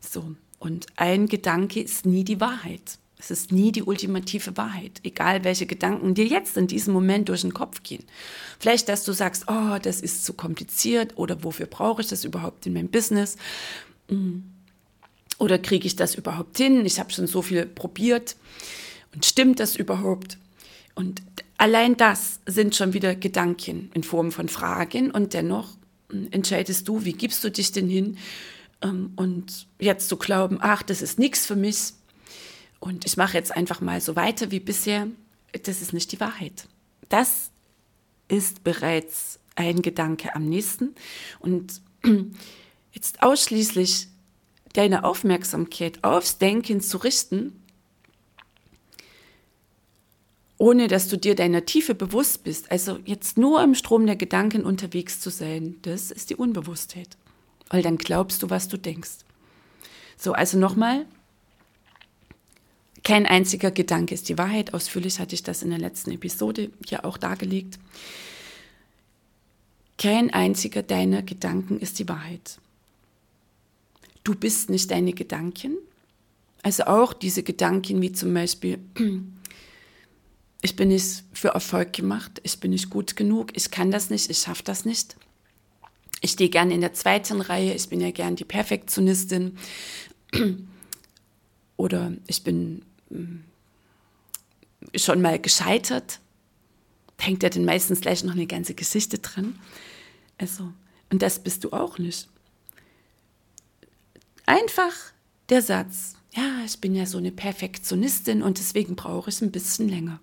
So. 0.00 0.34
Und 0.58 0.86
ein 0.96 1.26
Gedanke 1.26 1.80
ist 1.80 2.06
nie 2.06 2.24
die 2.24 2.40
Wahrheit. 2.40 2.98
Es 3.22 3.30
ist 3.30 3.52
nie 3.52 3.70
die 3.70 3.84
ultimative 3.84 4.56
Wahrheit, 4.56 5.00
egal 5.04 5.44
welche 5.44 5.64
Gedanken 5.64 6.14
dir 6.14 6.26
jetzt 6.26 6.56
in 6.56 6.66
diesem 6.66 6.92
Moment 6.92 7.28
durch 7.28 7.42
den 7.42 7.54
Kopf 7.54 7.84
gehen. 7.84 8.02
Vielleicht, 8.58 8.88
dass 8.88 9.04
du 9.04 9.12
sagst, 9.12 9.44
oh, 9.46 9.78
das 9.80 10.00
ist 10.00 10.24
zu 10.24 10.32
kompliziert 10.32 11.16
oder 11.16 11.44
wofür 11.44 11.66
brauche 11.66 12.02
ich 12.02 12.08
das 12.08 12.24
überhaupt 12.24 12.66
in 12.66 12.72
meinem 12.72 12.88
Business? 12.88 13.36
Mm. 14.08 14.38
Oder 15.38 15.60
kriege 15.60 15.86
ich 15.86 15.94
das 15.94 16.16
überhaupt 16.16 16.56
hin? 16.56 16.84
Ich 16.84 16.98
habe 16.98 17.12
schon 17.12 17.28
so 17.28 17.42
viel 17.42 17.64
probiert. 17.64 18.36
Und 19.14 19.24
stimmt 19.24 19.60
das 19.60 19.76
überhaupt? 19.76 20.36
Und 20.96 21.22
allein 21.58 21.96
das 21.96 22.40
sind 22.46 22.74
schon 22.74 22.92
wieder 22.92 23.14
Gedanken 23.14 23.92
in 23.94 24.02
Form 24.02 24.32
von 24.32 24.48
Fragen 24.48 25.12
und 25.12 25.32
dennoch 25.32 25.68
hm, 26.10 26.26
entscheidest 26.32 26.88
du, 26.88 27.04
wie 27.04 27.12
gibst 27.12 27.44
du 27.44 27.50
dich 27.50 27.70
denn 27.70 27.88
hin? 27.88 28.18
Ähm, 28.82 29.12
und 29.14 29.68
jetzt 29.78 30.08
zu 30.08 30.16
glauben, 30.16 30.58
ach, 30.60 30.82
das 30.82 31.02
ist 31.02 31.20
nichts 31.20 31.46
für 31.46 31.56
mich 31.56 31.92
und 32.82 33.04
ich 33.04 33.16
mache 33.16 33.34
jetzt 33.34 33.54
einfach 33.54 33.80
mal 33.80 34.00
so 34.00 34.16
weiter 34.16 34.50
wie 34.50 34.58
bisher, 34.58 35.06
das 35.52 35.80
ist 35.82 35.92
nicht 35.92 36.10
die 36.10 36.18
Wahrheit. 36.18 36.66
Das 37.08 37.52
ist 38.26 38.64
bereits 38.64 39.38
ein 39.54 39.82
Gedanke 39.82 40.34
am 40.34 40.48
nächsten 40.48 40.96
und 41.38 41.80
jetzt 42.92 43.22
ausschließlich 43.22 44.08
deine 44.72 45.04
Aufmerksamkeit 45.04 46.02
aufs 46.02 46.38
Denken 46.38 46.80
zu 46.80 46.98
richten, 46.98 47.62
ohne 50.58 50.88
dass 50.88 51.06
du 51.06 51.16
dir 51.16 51.36
deiner 51.36 51.64
Tiefe 51.64 51.94
bewusst 51.94 52.42
bist. 52.42 52.72
Also 52.72 52.98
jetzt 53.04 53.38
nur 53.38 53.62
im 53.62 53.76
Strom 53.76 54.06
der 54.06 54.16
Gedanken 54.16 54.64
unterwegs 54.64 55.20
zu 55.20 55.30
sein, 55.30 55.76
das 55.82 56.10
ist 56.10 56.30
die 56.30 56.36
Unbewusstheit. 56.36 57.16
Weil 57.68 57.82
dann 57.82 57.96
glaubst 57.96 58.42
du, 58.42 58.50
was 58.50 58.66
du 58.66 58.76
denkst. 58.76 59.18
So, 60.16 60.32
also 60.32 60.58
nochmal, 60.58 61.06
kein 63.04 63.26
einziger 63.26 63.70
Gedanke 63.70 64.14
ist 64.14 64.28
die 64.28 64.38
Wahrheit. 64.38 64.74
Ausführlich 64.74 65.18
hatte 65.18 65.34
ich 65.34 65.42
das 65.42 65.62
in 65.62 65.70
der 65.70 65.78
letzten 65.78 66.12
Episode 66.12 66.70
ja 66.86 67.04
auch 67.04 67.18
dargelegt. 67.18 67.78
Kein 69.98 70.32
einziger 70.32 70.82
deiner 70.82 71.22
Gedanken 71.22 71.78
ist 71.78 71.98
die 71.98 72.08
Wahrheit. 72.08 72.58
Du 74.24 74.34
bist 74.34 74.70
nicht 74.70 74.90
deine 74.90 75.12
Gedanken. 75.12 75.76
Also 76.62 76.84
auch 76.84 77.12
diese 77.12 77.42
Gedanken 77.42 78.00
wie 78.02 78.12
zum 78.12 78.32
Beispiel, 78.34 78.78
ich 80.62 80.76
bin 80.76 80.88
nicht 80.88 81.24
für 81.32 81.48
Erfolg 81.48 81.92
gemacht, 81.92 82.40
ich 82.44 82.60
bin 82.60 82.70
nicht 82.70 82.88
gut 82.88 83.16
genug, 83.16 83.56
ich 83.56 83.72
kann 83.72 83.90
das 83.90 84.10
nicht, 84.10 84.30
ich 84.30 84.38
schaffe 84.38 84.62
das 84.62 84.84
nicht. 84.84 85.16
Ich 86.20 86.32
stehe 86.32 86.50
gerne 86.50 86.72
in 86.72 86.80
der 86.80 86.92
zweiten 86.92 87.40
Reihe, 87.40 87.74
ich 87.74 87.88
bin 87.88 88.00
ja 88.00 88.12
gern 88.12 88.36
die 88.36 88.44
Perfektionistin. 88.44 89.58
Oder 91.76 92.12
ich 92.28 92.44
bin 92.44 92.82
schon 94.96 95.20
mal 95.20 95.38
gescheitert. 95.38 96.20
Hängt 97.18 97.42
ja 97.42 97.48
dann 97.48 97.64
meistens 97.64 98.00
gleich 98.00 98.24
noch 98.24 98.32
eine 98.32 98.46
ganze 98.46 98.74
Geschichte 98.74 99.18
dran. 99.18 99.58
Also, 100.38 100.72
und 101.10 101.22
das 101.22 101.38
bist 101.38 101.64
du 101.64 101.72
auch 101.72 101.98
nicht. 101.98 102.28
Einfach 104.44 104.92
der 105.48 105.62
Satz, 105.62 106.14
ja, 106.34 106.62
ich 106.64 106.80
bin 106.80 106.94
ja 106.94 107.06
so 107.06 107.18
eine 107.18 107.30
Perfektionistin 107.30 108.42
und 108.42 108.58
deswegen 108.58 108.96
brauche 108.96 109.30
ich 109.30 109.40
ein 109.40 109.52
bisschen 109.52 109.88
länger. 109.88 110.20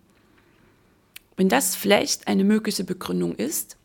Wenn 1.38 1.50
das 1.50 1.76
vielleicht 1.76 2.28
eine 2.28 2.44
mögliche 2.44 2.84
Begründung 2.84 3.36
ist, 3.36 3.78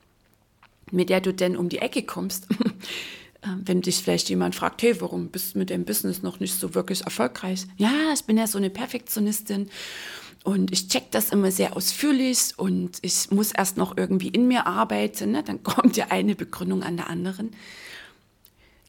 mit 0.90 1.08
der 1.08 1.20
du 1.20 1.32
denn 1.32 1.56
um 1.56 1.68
die 1.68 1.78
Ecke 1.78 2.02
kommst, 2.02 2.49
wenn 3.64 3.82
dich 3.82 4.02
vielleicht 4.02 4.28
jemand 4.28 4.54
fragt, 4.54 4.82
hey, 4.82 5.00
warum 5.00 5.28
bist 5.28 5.54
du 5.54 5.58
mit 5.58 5.70
deinem 5.70 5.84
Business 5.84 6.22
noch 6.22 6.40
nicht 6.40 6.54
so 6.54 6.74
wirklich 6.74 7.02
erfolgreich? 7.02 7.66
Ja, 7.76 8.12
ich 8.12 8.24
bin 8.24 8.36
ja 8.36 8.46
so 8.46 8.58
eine 8.58 8.70
Perfektionistin 8.70 9.68
und 10.44 10.72
ich 10.72 10.88
check 10.88 11.10
das 11.10 11.30
immer 11.30 11.50
sehr 11.50 11.76
ausführlich 11.76 12.52
und 12.58 12.98
ich 13.02 13.30
muss 13.30 13.52
erst 13.52 13.76
noch 13.76 13.96
irgendwie 13.96 14.28
in 14.28 14.46
mir 14.46 14.66
arbeiten. 14.66 15.32
Ne? 15.32 15.42
Dann 15.42 15.62
kommt 15.62 15.96
ja 15.96 16.06
eine 16.10 16.34
Begründung 16.34 16.82
an 16.82 16.96
der 16.96 17.08
anderen. 17.08 17.52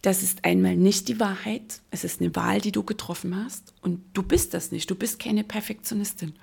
Das 0.01 0.21
ist 0.21 0.45
einmal 0.45 0.75
nicht 0.75 1.07
die 1.07 1.19
Wahrheit. 1.19 1.81
Es 1.91 2.03
ist 2.03 2.21
eine 2.21 2.35
Wahl, 2.35 2.61
die 2.61 2.71
du 2.71 2.83
getroffen 2.83 3.43
hast 3.43 3.73
und 3.81 4.01
du 4.13 4.21
bist 4.21 4.53
das 4.53 4.71
nicht. 4.71 4.89
Du 4.89 4.95
bist 4.95 5.17
keine 5.17 5.43
Perfektionistin. 5.43 6.35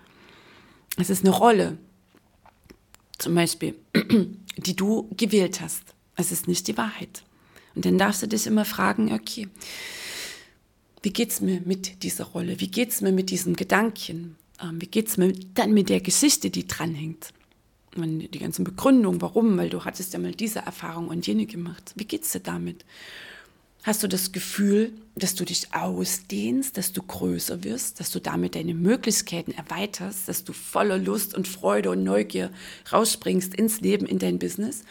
Es 0.96 1.10
ist 1.10 1.24
eine 1.24 1.34
Rolle, 1.34 1.78
zum 3.18 3.34
Beispiel, 3.34 3.76
die 4.56 4.74
du 4.74 5.08
gewählt 5.16 5.60
hast. 5.60 5.94
Es 6.16 6.32
ist 6.32 6.48
nicht 6.48 6.66
die 6.68 6.76
Wahrheit. 6.76 7.22
Und 7.74 7.84
dann 7.84 7.98
darfst 7.98 8.22
du 8.22 8.28
dich 8.28 8.46
immer 8.46 8.64
fragen, 8.64 9.12
okay, 9.12 9.48
wie 11.02 11.12
geht 11.12 11.30
es 11.30 11.40
mir 11.40 11.60
mit 11.64 12.02
dieser 12.02 12.24
Rolle? 12.24 12.60
Wie 12.60 12.68
geht 12.68 12.90
es 12.90 13.00
mir 13.00 13.12
mit 13.12 13.30
diesem 13.30 13.56
Gedanken? 13.56 14.36
Ähm, 14.62 14.80
wie 14.80 14.86
geht 14.86 15.08
es 15.08 15.16
dann 15.54 15.72
mit 15.72 15.88
der 15.88 16.00
Geschichte, 16.00 16.50
die 16.50 16.66
dranhängt? 16.66 17.32
Und 17.96 18.30
die 18.30 18.38
ganzen 18.38 18.64
Begründungen, 18.64 19.20
warum, 19.20 19.58
weil 19.58 19.68
du 19.68 19.84
hattest 19.84 20.14
ja 20.14 20.18
mal 20.18 20.32
diese 20.32 20.60
Erfahrung 20.60 21.08
und 21.08 21.26
jene 21.26 21.44
gemacht. 21.44 21.92
Wie 21.94 22.06
geht's 22.06 22.32
dir 22.32 22.40
damit? 22.40 22.84
Hast 23.82 24.02
du 24.02 24.06
das 24.06 24.30
Gefühl, 24.30 24.92
dass 25.16 25.34
du 25.34 25.44
dich 25.44 25.74
ausdehnst, 25.74 26.76
dass 26.76 26.92
du 26.92 27.02
größer 27.02 27.64
wirst, 27.64 27.98
dass 27.98 28.12
du 28.12 28.20
damit 28.20 28.54
deine 28.54 28.74
Möglichkeiten 28.74 29.50
erweiterst, 29.50 30.28
dass 30.28 30.44
du 30.44 30.52
voller 30.52 30.98
Lust 30.98 31.34
und 31.34 31.48
Freude 31.48 31.90
und 31.90 32.04
Neugier 32.04 32.52
rausspringst 32.92 33.54
ins 33.54 33.80
Leben, 33.80 34.06
in 34.06 34.20
dein 34.20 34.38
Business? 34.38 34.84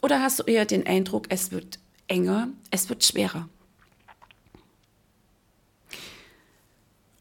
Oder 0.00 0.22
hast 0.22 0.38
du 0.38 0.44
eher 0.44 0.64
den 0.64 0.86
Eindruck, 0.86 1.26
es 1.28 1.52
wird 1.52 1.78
enger, 2.08 2.48
es 2.70 2.88
wird 2.88 3.04
schwerer? 3.04 3.48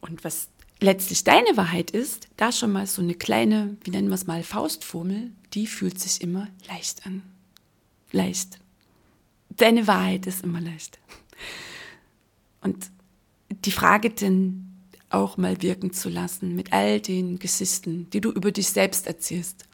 Und 0.02 0.24
was 0.24 0.50
letztlich 0.80 1.24
deine 1.24 1.56
Wahrheit 1.56 1.92
ist, 1.92 2.28
da 2.36 2.52
schon 2.52 2.72
mal 2.74 2.86
so 2.88 3.02
eine 3.02 3.16
kleine, 3.16 3.78
wie 3.84 3.92
nennen 3.92 4.10
wir 4.10 4.16
es 4.16 4.28
mal, 4.28 4.44
Faustformel, 4.44 5.32
die 5.54 5.66
fühlt 5.66 6.00
sich 6.00 6.22
immer 6.22 6.50
leicht 6.68 7.06
an. 7.06 7.24
Leicht. 8.12 8.60
Deine 9.50 9.88
Wahrheit 9.88 10.28
ist 10.28 10.44
immer 10.44 10.60
leicht. 10.60 11.00
Und 12.62 12.92
die 13.50 13.72
Frage 13.72 14.10
denn 14.10 14.74
auch 15.10 15.38
mal 15.38 15.62
wirken 15.62 15.94
zu 15.94 16.10
lassen 16.10 16.56
mit 16.56 16.74
all 16.74 17.00
den 17.00 17.40
Geschichten, 17.40 18.10
die 18.10 18.20
du 18.20 18.32
über 18.32 18.52
dich 18.52 18.70
selbst 18.70 19.08
erzählst. 19.08 19.66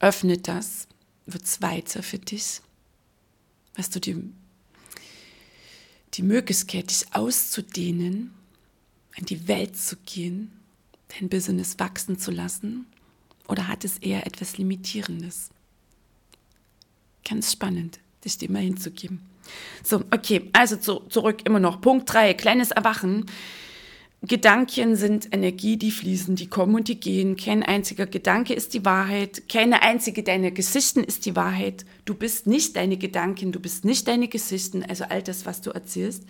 Öffnet 0.00 0.48
das, 0.48 0.86
wird 1.26 1.44
es 1.44 1.62
weiter 1.62 2.02
für 2.02 2.18
dich. 2.18 2.60
Hast 3.76 3.94
du 3.94 4.00
die, 4.00 4.16
die 6.14 6.22
Möglichkeit, 6.22 6.90
dich 6.90 7.06
auszudehnen 7.12 8.34
in 9.16 9.26
die 9.26 9.48
Welt 9.48 9.76
zu 9.76 9.96
gehen, 9.96 10.52
dein 11.08 11.28
Business 11.28 11.78
wachsen 11.78 12.18
zu 12.18 12.30
lassen? 12.30 12.86
Oder 13.48 13.68
hat 13.68 13.84
es 13.84 13.98
eher 13.98 14.26
etwas 14.26 14.58
Limitierendes? 14.58 15.50
Ganz 17.28 17.52
spannend, 17.52 17.98
dich 18.24 18.38
dem 18.38 18.52
mal 18.52 18.62
hinzugeben. 18.62 19.20
So, 19.82 20.04
okay, 20.10 20.50
also 20.52 20.76
zu, 20.76 21.00
zurück 21.08 21.44
immer 21.44 21.60
noch. 21.60 21.80
Punkt 21.80 22.12
3, 22.12 22.34
kleines 22.34 22.70
Erwachen. 22.70 23.26
Gedanken 24.24 24.94
sind 24.94 25.34
Energie, 25.34 25.76
die 25.76 25.90
fließen, 25.90 26.36
die 26.36 26.46
kommen 26.46 26.76
und 26.76 26.86
die 26.86 27.00
gehen. 27.00 27.36
Kein 27.36 27.64
einziger 27.64 28.06
Gedanke 28.06 28.54
ist 28.54 28.72
die 28.72 28.84
Wahrheit. 28.84 29.48
Keine 29.48 29.82
einzige 29.82 30.22
deiner 30.22 30.52
Geschichten 30.52 31.02
ist 31.02 31.26
die 31.26 31.34
Wahrheit. 31.34 31.84
Du 32.04 32.14
bist 32.14 32.46
nicht 32.46 32.76
deine 32.76 32.96
Gedanken, 32.96 33.50
du 33.50 33.58
bist 33.58 33.84
nicht 33.84 34.06
deine 34.06 34.28
Geschichten, 34.28 34.84
also 34.84 35.04
all 35.08 35.22
das, 35.22 35.44
was 35.44 35.60
du 35.60 35.70
erzählst. 35.70 36.22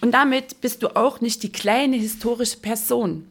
Und 0.00 0.12
damit 0.12 0.62
bist 0.62 0.82
du 0.82 0.96
auch 0.96 1.20
nicht 1.20 1.42
die 1.42 1.52
kleine 1.52 1.96
historische 1.96 2.56
Person. 2.56 3.26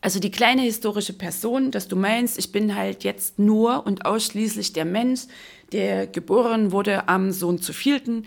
Also 0.00 0.18
die 0.18 0.32
kleine 0.32 0.62
historische 0.62 1.12
Person, 1.12 1.70
dass 1.70 1.86
du 1.86 1.94
meinst, 1.94 2.36
ich 2.36 2.50
bin 2.50 2.74
halt 2.74 3.04
jetzt 3.04 3.38
nur 3.38 3.86
und 3.86 4.06
ausschließlich 4.06 4.72
der 4.72 4.84
Mensch, 4.84 5.22
der 5.70 6.08
geboren 6.08 6.72
wurde 6.72 7.08
am 7.08 7.30
Sohn 7.30 7.60
zu 7.60 7.72
vielten. 7.72 8.24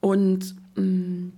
Und 0.00 0.54
ähm, 0.76 1.32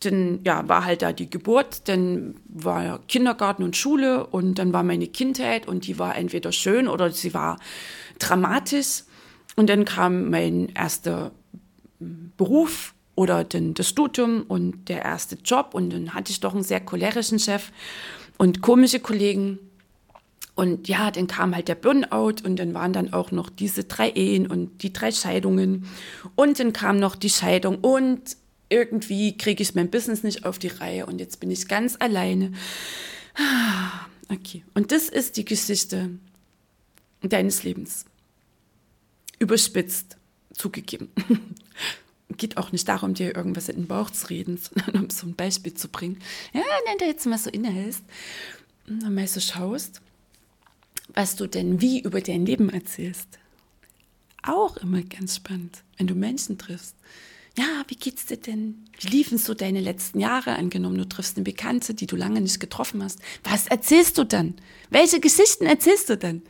dann 0.00 0.40
ja, 0.44 0.66
war 0.68 0.84
halt 0.84 1.02
da 1.02 1.12
die 1.12 1.28
Geburt, 1.28 1.88
dann 1.88 2.34
war 2.48 3.00
Kindergarten 3.06 3.62
und 3.62 3.76
Schule 3.76 4.26
und 4.26 4.58
dann 4.58 4.72
war 4.72 4.82
meine 4.82 5.06
Kindheit 5.06 5.68
und 5.68 5.86
die 5.86 5.98
war 5.98 6.16
entweder 6.16 6.52
schön 6.52 6.88
oder 6.88 7.10
sie 7.10 7.34
war 7.34 7.58
dramatisch. 8.18 9.04
Und 9.56 9.68
dann 9.68 9.84
kam 9.84 10.30
mein 10.30 10.70
erster 10.70 11.32
Beruf 11.98 12.94
oder 13.14 13.44
dann 13.44 13.74
das 13.74 13.88
Studium 13.88 14.44
und 14.48 14.88
der 14.88 15.02
erste 15.02 15.36
Job 15.44 15.74
und 15.74 15.92
dann 15.92 16.14
hatte 16.14 16.32
ich 16.32 16.40
doch 16.40 16.54
einen 16.54 16.62
sehr 16.62 16.80
cholerischen 16.80 17.38
Chef 17.38 17.70
und 18.38 18.62
komische 18.62 19.00
Kollegen. 19.00 19.58
Und 20.54 20.88
ja, 20.88 21.10
dann 21.10 21.26
kam 21.26 21.54
halt 21.54 21.68
der 21.68 21.74
Burnout 21.74 22.42
und 22.44 22.56
dann 22.56 22.74
waren 22.74 22.92
dann 22.92 23.12
auch 23.12 23.30
noch 23.30 23.50
diese 23.50 23.84
drei 23.84 24.10
Ehen 24.10 24.46
und 24.46 24.82
die 24.82 24.92
drei 24.92 25.12
Scheidungen. 25.12 25.86
Und 26.36 26.58
dann 26.58 26.72
kam 26.72 26.98
noch 26.98 27.16
die 27.16 27.30
Scheidung 27.30 27.78
und 27.78 28.36
irgendwie 28.70 29.36
kriege 29.36 29.62
ich 29.62 29.74
mein 29.74 29.90
Business 29.90 30.22
nicht 30.22 30.44
auf 30.44 30.58
die 30.58 30.68
Reihe 30.68 31.06
und 31.06 31.18
jetzt 31.18 31.40
bin 31.40 31.50
ich 31.50 31.68
ganz 31.68 31.96
alleine. 31.98 32.52
Okay, 34.28 34.64
und 34.74 34.92
das 34.92 35.08
ist 35.08 35.36
die 35.36 35.44
Geschichte 35.44 36.10
deines 37.20 37.64
Lebens. 37.64 38.06
Überspitzt 39.38 40.16
zugegeben. 40.52 41.10
geht 42.36 42.56
auch 42.56 42.72
nicht 42.72 42.88
darum, 42.88 43.14
dir 43.14 43.36
irgendwas 43.36 43.68
in 43.68 43.76
den 43.76 43.86
Bauch 43.86 44.10
zu 44.10 44.28
reden, 44.28 44.56
sondern 44.56 45.04
um 45.04 45.10
so 45.10 45.26
ein 45.26 45.34
Beispiel 45.34 45.74
zu 45.74 45.88
bringen. 45.88 46.18
Ja, 46.52 46.62
wenn 46.86 46.98
du 46.98 47.04
jetzt 47.04 47.26
mal 47.26 47.38
so 47.38 47.50
innehältst 47.50 48.02
und 48.88 49.14
mal 49.14 49.26
so 49.26 49.40
schaust, 49.40 50.00
was 51.08 51.36
du 51.36 51.46
denn 51.46 51.80
wie 51.80 52.00
über 52.00 52.20
dein 52.20 52.46
Leben 52.46 52.70
erzählst. 52.70 53.38
Auch 54.42 54.76
immer 54.78 55.02
ganz 55.02 55.36
spannend, 55.36 55.82
wenn 55.98 56.06
du 56.06 56.14
Menschen 56.14 56.56
triffst. 56.56 56.96
Ja, 57.58 57.84
wie 57.88 57.96
geht's 57.96 58.26
dir 58.26 58.36
denn? 58.36 58.84
Wie 59.00 59.08
liefen 59.08 59.38
so 59.38 59.54
deine 59.54 59.80
letzten 59.80 60.20
Jahre? 60.20 60.54
Angenommen, 60.54 60.98
du 60.98 61.08
triffst 61.08 61.36
eine 61.36 61.44
Bekannte, 61.44 61.94
die 61.94 62.06
du 62.06 62.16
lange 62.16 62.40
nicht 62.40 62.60
getroffen 62.60 63.02
hast. 63.02 63.18
Was 63.44 63.66
erzählst 63.66 64.18
du 64.18 64.24
dann? 64.24 64.54
Welche 64.90 65.20
Geschichten 65.20 65.66
erzählst 65.66 66.08
du 66.08 66.16
dann? 66.16 66.42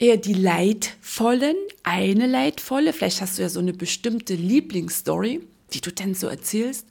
eher 0.00 0.16
die 0.16 0.32
leidvollen, 0.32 1.56
eine 1.82 2.26
leidvolle, 2.26 2.92
vielleicht 2.92 3.20
hast 3.20 3.38
du 3.38 3.42
ja 3.42 3.50
so 3.50 3.60
eine 3.60 3.74
bestimmte 3.74 4.34
Lieblingsstory, 4.34 5.46
die 5.74 5.80
du 5.82 5.92
dann 5.92 6.14
so 6.14 6.26
erzählst 6.26 6.86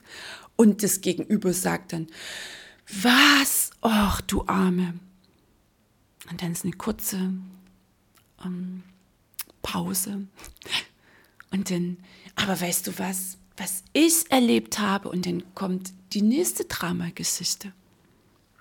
und 0.56 0.82
das 0.82 1.00
Gegenüber 1.00 1.52
sagt 1.52 1.92
dann, 1.92 2.06
was? 3.02 3.70
Och, 3.82 4.20
du 4.22 4.44
Arme. 4.46 4.94
Und 6.30 6.42
dann 6.42 6.52
ist 6.52 6.64
eine 6.64 6.74
kurze 6.74 7.32
ähm, 8.44 8.82
Pause. 9.62 10.26
Und 11.50 11.70
dann, 11.70 11.98
aber 12.42 12.60
weißt 12.60 12.86
du 12.86 12.98
was, 12.98 13.38
was 13.56 13.82
ich 13.92 14.30
erlebt 14.30 14.78
habe? 14.78 15.08
Und 15.08 15.26
dann 15.26 15.42
kommt 15.54 15.92
die 16.12 16.22
nächste 16.22 16.64
Dramageschichte. 16.64 17.72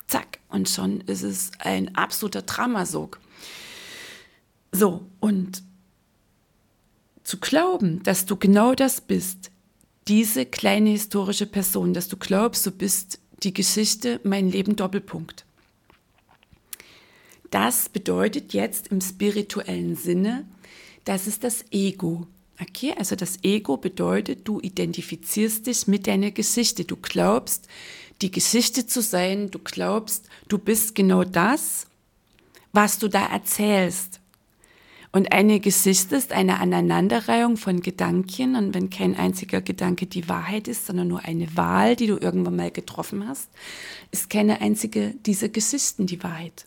Zack, 0.08 0.39
und 0.50 0.68
schon 0.68 1.02
ist 1.02 1.24
es 1.24 1.52
ein 1.60 1.96
absoluter 1.96 2.42
Dramasog. 2.42 3.20
So, 4.72 5.06
und 5.20 5.63
zu 7.24 7.38
glauben, 7.38 8.02
dass 8.04 8.26
du 8.26 8.36
genau 8.36 8.74
das 8.74 9.02
bist, 9.02 9.52
diese 10.08 10.46
kleine 10.46 10.89
historische 10.89 11.46
Person, 11.46 11.94
dass 11.94 12.08
du 12.08 12.18
glaubst, 12.18 12.65
du 12.65 12.72
bist 12.72 13.20
die 13.44 13.54
Geschichte, 13.54 14.20
mein 14.24 14.50
Leben 14.50 14.76
Doppelpunkt. 14.76 15.46
Das 17.52 17.89
bedeutet 17.89 18.54
jetzt 18.54 18.88
im 18.88 19.02
spirituellen 19.02 19.96
Sinne, 19.96 20.46
das 21.06 21.28
ist 21.28 21.44
das 21.44 21.65
Ego. 21.72 22.28
Okay, 22.62 22.93
also 22.98 23.15
das 23.15 23.41
Ego 23.43 23.78
bedeutet, 23.78 24.48
du 24.48 24.60
identifizierst 24.60 25.67
dich 25.67 25.88
mit 25.88 26.08
deiner 26.08 26.32
Geschichte. 26.32 26.84
Du 26.84 26.98
glaubst, 26.98 27.69
die 28.22 28.32
Geschichte 28.32 28.86
zu 28.86 29.02
sein. 29.02 29.50
Du 29.50 29.60
glaubst, 29.60 30.28
du 30.48 30.58
bist 30.58 30.95
genau 30.95 31.24
das, 31.24 31.88
was 32.74 33.00
du 33.00 33.08
da 33.08 33.26
erzählst. 33.28 34.19
Und 35.12 35.32
eine 35.32 35.60
Geschichte 35.60 36.15
ist 36.15 36.34
eine 36.34 36.60
Aneinanderreihung 36.60 37.58
von 37.58 37.82
Gedanken. 37.82 38.56
Und 38.56 38.76
wenn 38.76 38.89
kein 38.89 39.15
einziger 39.15 39.62
Gedanke 39.62 40.06
die 40.06 40.30
Wahrheit 40.30 40.67
ist, 40.67 40.86
sondern 40.86 41.08
nur 41.08 41.26
eine 41.26 41.56
Wahl, 41.58 41.95
die 41.95 42.08
du 42.08 42.17
irgendwann 42.17 42.58
mal 42.58 42.72
getroffen 42.72 43.28
hast, 43.28 43.50
ist 44.12 44.30
keine 44.30 44.62
einzige 44.62 45.15
dieser 45.26 45.50
Geschichten 45.50 46.06
die 46.06 46.22
Wahrheit. 46.22 46.65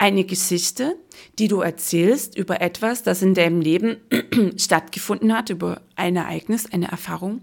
Eine 0.00 0.24
Geschichte, 0.24 0.96
die 1.38 1.46
du 1.46 1.60
erzählst 1.60 2.34
über 2.34 2.62
etwas, 2.62 3.02
das 3.02 3.20
in 3.20 3.34
deinem 3.34 3.60
Leben 3.60 3.98
stattgefunden 4.56 5.36
hat, 5.36 5.50
über 5.50 5.82
ein 5.94 6.16
Ereignis, 6.16 6.64
eine 6.64 6.90
Erfahrung, 6.90 7.42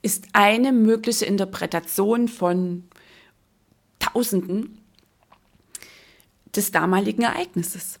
ist 0.00 0.28
eine 0.32 0.72
mögliche 0.72 1.26
Interpretation 1.26 2.28
von 2.28 2.84
Tausenden 3.98 4.78
des 6.56 6.70
damaligen 6.70 7.20
Ereignisses. 7.20 8.00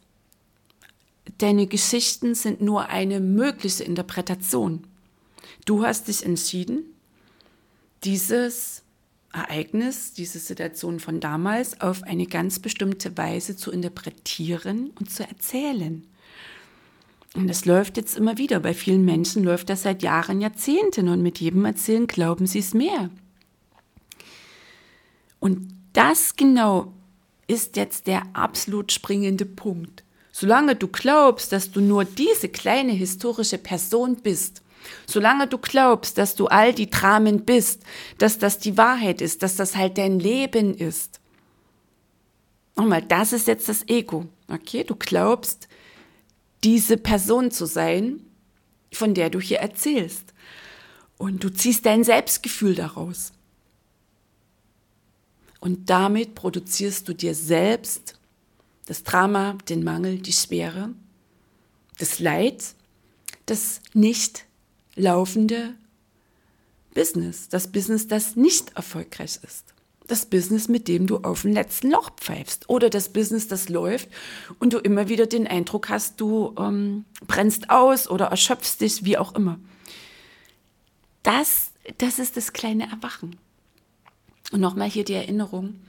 Deine 1.36 1.66
Geschichten 1.66 2.34
sind 2.34 2.62
nur 2.62 2.88
eine 2.88 3.20
mögliche 3.20 3.84
Interpretation. 3.84 4.86
Du 5.66 5.84
hast 5.84 6.08
dich 6.08 6.24
entschieden, 6.24 6.86
dieses 8.02 8.83
Ereignis, 9.34 10.12
diese 10.12 10.38
Situation 10.38 11.00
von 11.00 11.20
damals 11.20 11.80
auf 11.80 12.02
eine 12.04 12.26
ganz 12.26 12.58
bestimmte 12.58 13.16
Weise 13.18 13.56
zu 13.56 13.72
interpretieren 13.72 14.90
und 14.98 15.10
zu 15.10 15.26
erzählen. 15.26 16.06
Und 17.34 17.48
das 17.48 17.64
läuft 17.64 17.96
jetzt 17.96 18.16
immer 18.16 18.38
wieder. 18.38 18.60
Bei 18.60 18.74
vielen 18.74 19.04
Menschen 19.04 19.42
läuft 19.42 19.68
das 19.68 19.82
seit 19.82 20.02
Jahren, 20.02 20.40
Jahrzehnten 20.40 21.08
und 21.08 21.22
mit 21.22 21.40
jedem 21.40 21.64
Erzählen 21.64 22.06
glauben 22.06 22.46
sie 22.46 22.60
es 22.60 22.74
mehr. 22.74 23.10
Und 25.40 25.74
das 25.92 26.36
genau 26.36 26.92
ist 27.46 27.76
jetzt 27.76 28.06
der 28.06 28.22
absolut 28.32 28.92
springende 28.92 29.44
Punkt. 29.44 30.04
Solange 30.32 30.74
du 30.74 30.88
glaubst, 30.88 31.52
dass 31.52 31.70
du 31.70 31.80
nur 31.80 32.04
diese 32.04 32.48
kleine 32.48 32.92
historische 32.92 33.58
Person 33.58 34.16
bist, 34.16 34.62
Solange 35.06 35.46
du 35.46 35.58
glaubst, 35.58 36.18
dass 36.18 36.34
du 36.34 36.46
all 36.46 36.74
die 36.74 36.90
Dramen 36.90 37.44
bist, 37.44 37.82
dass 38.18 38.38
das 38.38 38.58
die 38.58 38.76
Wahrheit 38.76 39.20
ist, 39.20 39.42
dass 39.42 39.56
das 39.56 39.76
halt 39.76 39.98
dein 39.98 40.18
Leben 40.18 40.74
ist. 40.74 41.20
Nochmal, 42.76 43.02
das 43.02 43.32
ist 43.32 43.46
jetzt 43.46 43.68
das 43.68 43.88
Ego. 43.88 44.26
Okay, 44.48 44.84
du 44.84 44.96
glaubst, 44.96 45.68
diese 46.64 46.96
Person 46.96 47.50
zu 47.50 47.66
sein, 47.66 48.20
von 48.92 49.14
der 49.14 49.30
du 49.30 49.40
hier 49.40 49.58
erzählst. 49.58 50.32
Und 51.16 51.44
du 51.44 51.50
ziehst 51.50 51.86
dein 51.86 52.04
Selbstgefühl 52.04 52.74
daraus. 52.74 53.32
Und 55.60 55.88
damit 55.88 56.34
produzierst 56.34 57.08
du 57.08 57.14
dir 57.14 57.34
selbst 57.34 58.18
das 58.86 59.02
Drama, 59.02 59.56
den 59.68 59.82
Mangel, 59.82 60.18
die 60.18 60.32
Schwere, 60.32 60.90
das 61.98 62.18
Leid, 62.18 62.74
das 63.46 63.80
nicht 63.94 64.44
laufende 64.96 65.74
Business, 66.94 67.48
das 67.48 67.70
Business, 67.70 68.06
das 68.06 68.36
nicht 68.36 68.76
erfolgreich 68.76 69.38
ist. 69.42 69.74
Das 70.06 70.26
Business, 70.26 70.68
mit 70.68 70.86
dem 70.86 71.06
du 71.06 71.18
auf 71.18 71.42
dem 71.42 71.52
letzten 71.52 71.90
Loch 71.90 72.10
pfeifst. 72.16 72.68
Oder 72.68 72.90
das 72.90 73.08
Business, 73.08 73.48
das 73.48 73.68
läuft 73.68 74.08
und 74.58 74.72
du 74.72 74.78
immer 74.78 75.08
wieder 75.08 75.26
den 75.26 75.46
Eindruck 75.46 75.88
hast, 75.88 76.20
du 76.20 76.54
ähm, 76.58 77.04
brennst 77.26 77.70
aus 77.70 78.08
oder 78.08 78.26
erschöpfst 78.26 78.76
dich, 78.80 79.04
wie 79.04 79.16
auch 79.16 79.34
immer. 79.34 79.58
Das, 81.22 81.70
das 81.98 82.18
ist 82.18 82.36
das 82.36 82.52
kleine 82.52 82.90
Erwachen. 82.90 83.36
Und 84.52 84.60
nochmal 84.60 84.90
hier 84.90 85.04
die 85.04 85.14
Erinnerung, 85.14 85.80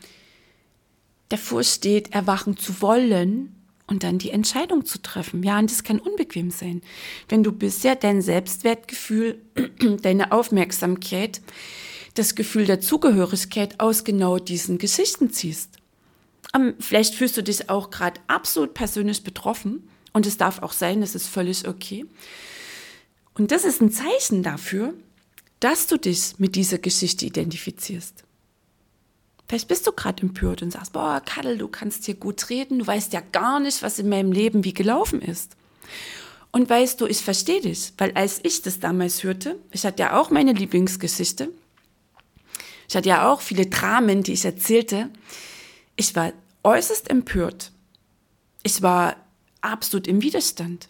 davor 1.28 1.64
steht, 1.64 2.14
erwachen 2.14 2.56
zu 2.58 2.82
wollen 2.82 3.54
und 3.88 4.04
dann 4.04 4.18
die 4.18 4.32
Entscheidung 4.32 4.86
zu 4.86 5.02
treffen. 5.02 5.44
Ja, 5.44 5.60
und 5.60 5.70
das 5.70 5.84
kann 5.84 6.00
unbequem 6.00 6.52
sein. 6.52 6.82
Wenn 7.30 7.44
du 7.44 7.52
bisher 7.52 7.96
dein 7.96 8.22
Selbstwertgefühl, 8.22 9.42
deine 10.02 10.32
Aufmerksamkeit, 10.32 11.42
das 12.16 12.36
Gefühl 12.36 12.66
der 12.66 12.80
Zugehörigkeit 12.80 13.80
aus 13.80 14.04
genau 14.04 14.40
diesen 14.40 14.78
Geschichten 14.78 15.32
ziehst. 15.32 15.70
Um, 16.56 16.74
vielleicht 16.80 17.16
fühlst 17.16 17.36
du 17.36 17.44
dich 17.44 17.70
auch 17.70 17.90
gerade 17.90 18.22
absolut 18.28 18.74
persönlich 18.74 19.24
betroffen 19.24 19.90
und 20.14 20.26
es 20.26 20.38
darf 20.38 20.62
auch 20.62 20.72
sein, 20.72 21.02
das 21.02 21.14
ist 21.14 21.28
völlig 21.28 21.68
okay. 21.68 22.06
Und 23.34 23.52
das 23.52 23.66
ist 23.66 23.82
ein 23.82 23.92
Zeichen 23.92 24.44
dafür, 24.44 24.94
dass 25.60 25.88
du 25.88 25.98
dich 25.98 26.36
mit 26.38 26.56
dieser 26.56 26.78
Geschichte 26.78 27.26
identifizierst. 27.26 28.24
Vielleicht 29.48 29.68
bist 29.68 29.86
du 29.86 29.92
gerade 29.92 30.24
empört 30.24 30.62
und 30.62 30.72
sagst, 30.72 30.94
boah, 30.94 31.22
Kadel, 31.24 31.58
du 31.58 31.68
kannst 31.68 32.06
hier 32.06 32.16
gut 32.16 32.50
reden, 32.50 32.80
du 32.80 32.88
weißt 32.88 33.14
ja 33.14 33.22
gar 33.32 33.60
nicht, 33.60 33.84
was 33.84 34.00
in 34.00 34.10
meinem 34.10 34.32
Leben 34.32 34.64
wie 34.64 34.74
gelaufen 34.74 35.22
ist. 35.22 35.56
Und 36.52 36.70
weißt 36.70 37.00
du, 37.02 37.06
ich 37.06 37.20
verstehe 37.20 37.62
dich, 37.62 37.94
weil 37.98 38.12
als 38.14 38.40
ich 38.44 38.62
das 38.62 38.80
damals 38.80 39.24
hörte, 39.24 39.60
ich 39.72 39.86
hatte 39.86 40.02
ja 40.02 40.20
auch 40.20 40.32
meine 40.32 40.54
Lieblingsgeschichte, 40.54 41.52
ich 42.88 42.96
hatte 42.96 43.10
ja 43.10 43.30
auch 43.30 43.42
viele 43.42 43.68
Dramen, 43.68 44.24
die 44.24 44.34
ich 44.34 44.46
erzählte, 44.46 45.10
ich 45.96 46.16
war 46.16 46.34
äußerst 46.64 47.10
empört. 47.10 47.72
Ich 48.64 48.82
war 48.82 49.16
absolut 49.62 50.08
im 50.08 50.22
Widerstand. 50.22 50.90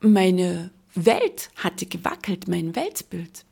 Meine 0.00 0.70
Welt 0.94 1.50
hatte 1.56 1.86
gewackelt, 1.86 2.46
mein 2.46 2.76
Weltbild 2.76 3.44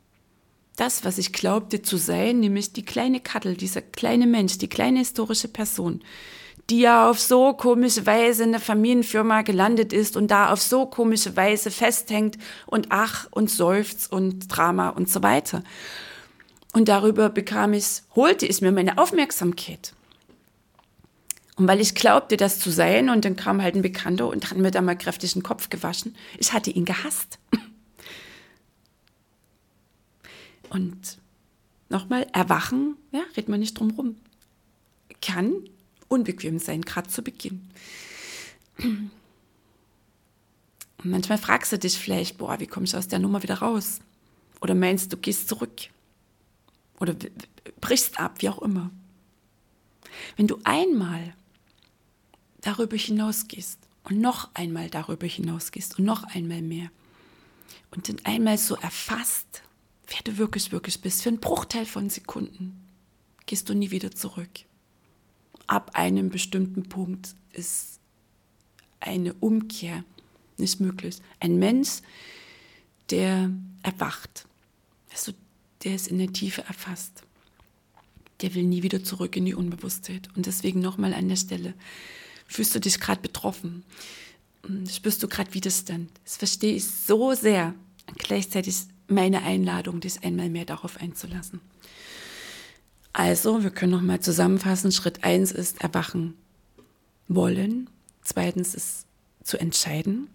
das, 0.76 1.04
was 1.04 1.18
ich 1.18 1.32
glaubte 1.32 1.82
zu 1.82 1.96
sein, 1.96 2.40
nämlich 2.40 2.72
die 2.72 2.84
kleine 2.84 3.20
Kattel, 3.20 3.56
dieser 3.56 3.82
kleine 3.82 4.26
Mensch, 4.26 4.58
die 4.58 4.68
kleine 4.68 5.00
historische 5.00 5.48
Person, 5.48 6.02
die 6.68 6.80
ja 6.80 7.08
auf 7.08 7.18
so 7.18 7.54
komische 7.54 8.06
Weise 8.06 8.44
in 8.44 8.52
der 8.52 8.60
Familienfirma 8.60 9.42
gelandet 9.42 9.92
ist 9.92 10.16
und 10.16 10.30
da 10.30 10.52
auf 10.52 10.60
so 10.60 10.86
komische 10.86 11.36
Weise 11.36 11.70
festhängt 11.70 12.36
und 12.66 12.88
ach 12.90 13.28
und 13.30 13.50
seufzt 13.50 14.12
und 14.12 14.48
Drama 14.48 14.90
und 14.90 15.08
so 15.08 15.22
weiter. 15.22 15.62
Und 16.72 16.88
darüber 16.88 17.30
bekam 17.30 17.72
ich, 17.72 18.02
holte 18.14 18.44
ich 18.44 18.60
mir 18.60 18.72
meine 18.72 18.98
Aufmerksamkeit. 18.98 19.94
Und 21.56 21.66
weil 21.68 21.80
ich 21.80 21.94
glaubte, 21.94 22.36
das 22.36 22.58
zu 22.58 22.70
sein, 22.70 23.08
und 23.08 23.24
dann 23.24 23.34
kam 23.34 23.62
halt 23.62 23.76
ein 23.76 23.82
Bekannter 23.82 24.28
und 24.28 24.50
hat 24.50 24.58
mir 24.58 24.70
da 24.70 24.82
mal 24.82 24.98
kräftig 24.98 25.32
den 25.32 25.42
Kopf 25.42 25.70
gewaschen, 25.70 26.14
ich 26.38 26.52
hatte 26.52 26.70
ihn 26.70 26.84
gehasst. 26.84 27.38
Und 30.70 31.18
nochmal, 31.88 32.26
erwachen, 32.33 32.96
ja, 33.12 33.22
redet 33.37 33.48
man 33.48 33.61
nicht 33.61 33.79
drum 33.79 33.90
rum, 33.90 34.16
kann 35.22 35.52
unbequem 36.09 36.59
sein, 36.59 36.83
gerade 36.83 37.09
zu 37.09 37.22
Beginn. 37.22 37.68
Und 38.79 39.11
manchmal 41.02 41.38
fragst 41.38 41.72
du 41.72 41.79
dich 41.79 41.98
vielleicht, 41.98 42.38
boah, 42.38 42.61
wie 42.61 42.66
komme 42.66 42.87
ich 42.87 42.96
aus 42.96 43.09
der 43.09 43.18
Nummer 43.18 43.42
wieder 43.42 43.59
raus? 43.59 44.00
Oder 44.61 44.74
meinst 44.74 45.12
du, 45.12 45.16
gehst 45.16 45.48
zurück? 45.48 45.88
Oder 46.98 47.14
brichst 47.81 48.18
ab, 48.18 48.37
wie 48.40 48.48
auch 48.48 48.62
immer. 48.62 48.90
Wenn 50.37 50.46
du 50.46 50.59
einmal 50.64 51.35
darüber 52.61 52.96
hinausgehst 52.96 53.79
und 54.05 54.20
noch 54.20 54.50
einmal 54.55 54.88
darüber 54.88 55.26
hinausgehst 55.26 55.98
und 55.98 56.05
noch 56.05 56.24
einmal 56.24 56.62
mehr 56.62 56.90
und 57.90 58.09
dann 58.09 58.18
einmal 58.24 58.59
so 58.59 58.76
erfasst, 58.76 59.62
wer 60.08 60.20
du 60.24 60.38
wirklich, 60.38 60.72
wirklich 60.72 61.00
bist, 61.00 61.22
für 61.22 61.28
einen 61.28 61.40
Bruchteil 61.40 61.86
von 61.86 62.10
Sekunden 62.10 62.82
gehst 63.46 63.68
du 63.68 63.74
nie 63.74 63.90
wieder 63.90 64.10
zurück. 64.10 64.50
Ab 65.66 65.92
einem 65.94 66.30
bestimmten 66.30 66.88
Punkt 66.88 67.34
ist 67.52 67.98
eine 69.00 69.34
Umkehr 69.34 70.04
nicht 70.58 70.80
möglich. 70.80 71.18
Ein 71.40 71.58
Mensch, 71.58 72.00
der 73.10 73.50
erwacht, 73.82 74.46
also 75.10 75.32
der 75.84 75.94
ist 75.94 76.08
in 76.08 76.18
der 76.18 76.32
Tiefe 76.32 76.62
erfasst, 76.62 77.22
der 78.40 78.54
will 78.54 78.64
nie 78.64 78.82
wieder 78.82 79.02
zurück 79.02 79.36
in 79.36 79.44
die 79.44 79.54
Unbewusstheit. 79.54 80.28
Und 80.36 80.46
deswegen 80.46 80.80
nochmal 80.80 81.14
an 81.14 81.28
der 81.28 81.36
Stelle, 81.36 81.74
fühlst 82.46 82.74
du 82.74 82.80
dich 82.80 83.00
gerade 83.00 83.20
betroffen, 83.20 83.84
spürst 84.90 85.22
du 85.22 85.28
gerade 85.28 85.54
Widerstand. 85.54 86.10
Das 86.24 86.36
verstehe 86.36 86.74
ich 86.74 86.86
so 86.86 87.34
sehr. 87.34 87.74
Und 88.06 88.18
gleichzeitig 88.18 88.76
meine 89.08 89.42
Einladung, 89.42 90.00
dich 90.00 90.22
einmal 90.24 90.48
mehr 90.48 90.64
darauf 90.64 91.00
einzulassen. 91.00 91.60
Also, 93.12 93.62
wir 93.62 93.70
können 93.70 93.92
nochmal 93.92 94.20
zusammenfassen. 94.20 94.92
Schritt 94.92 95.24
eins 95.24 95.52
ist 95.52 95.82
erwachen 95.82 96.34
wollen. 97.28 97.88
Zweitens 98.22 98.74
ist 98.74 99.06
zu 99.42 99.58
entscheiden. 99.58 100.28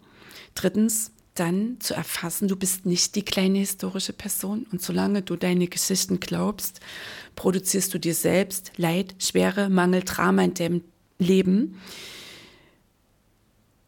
Drittens 0.55 1.11
dann 1.35 1.79
zu 1.79 1.93
erfassen, 1.93 2.47
du 2.47 2.55
bist 2.55 2.85
nicht 2.85 3.15
die 3.15 3.23
kleine 3.23 3.59
historische 3.59 4.13
Person 4.13 4.65
und 4.71 4.81
solange 4.81 5.21
du 5.21 5.35
deine 5.35 5.67
Geschichten 5.67 6.19
glaubst, 6.19 6.81
produzierst 7.35 7.93
du 7.93 7.99
dir 7.99 8.13
selbst 8.13 8.73
Leid, 8.77 9.15
Schwere, 9.19 9.69
Mangel, 9.69 10.01
Drama 10.03 10.43
in 10.43 10.53
deinem 10.53 10.83
Leben 11.19 11.79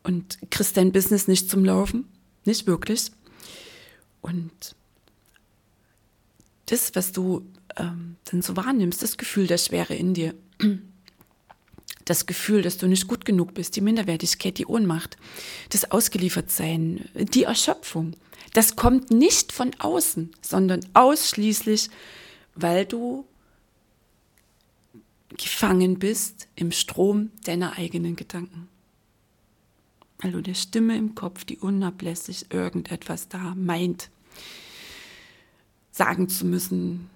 und 0.04 0.38
kriegst 0.52 0.78
dein 0.78 0.92
Business 0.92 1.28
nicht 1.28 1.50
zum 1.50 1.66
Laufen, 1.66 2.06
nicht 2.46 2.66
wirklich. 2.68 3.12
Und 4.24 4.76
das, 6.66 6.96
was 6.96 7.12
du 7.12 7.46
ähm, 7.76 8.16
dann 8.26 8.42
so 8.42 8.56
wahrnimmst, 8.56 9.04
das 9.04 9.18
Gefühl 9.18 9.46
der 9.46 9.60
Schwere 9.60 9.94
in 9.94 10.16
dir, 10.16 10.34
das 12.06 12.26
Gefühl, 12.26 12.62
dass 12.62 12.78
du 12.78 12.88
nicht 12.88 13.08
gut 13.08 13.26
genug 13.26 13.54
bist, 13.54 13.76
die 13.76 13.82
Minderwertigkeit, 13.82 14.58
die 14.58 14.66
Ohnmacht, 14.66 15.18
das 15.70 15.92
Ausgeliefertsein, 15.92 17.10
die 17.14 17.44
Erschöpfung, 17.44 18.16
das 18.54 18.76
kommt 18.76 19.12
nicht 19.12 19.52
von 19.52 19.72
außen, 19.80 20.32
sondern 20.42 20.82
ausschließlich, 20.94 21.90
weil 22.56 22.86
du 22.86 23.26
gefangen 25.38 26.00
bist 26.00 26.48
im 26.56 26.72
Strom 26.72 27.32
deiner 27.46 27.78
eigenen 27.78 28.16
Gedanken. 28.16 28.70
Du 30.22 30.42
der 30.42 30.54
Stimme 30.54 30.96
im 30.96 31.16
Kopf, 31.16 31.44
die 31.44 31.58
unablässig 31.58 32.46
irgendetwas 32.50 33.28
da 33.28 33.56
meint, 33.56 34.10
sagen 35.94 36.28
zu 36.28 36.46
müssen, 36.46 37.10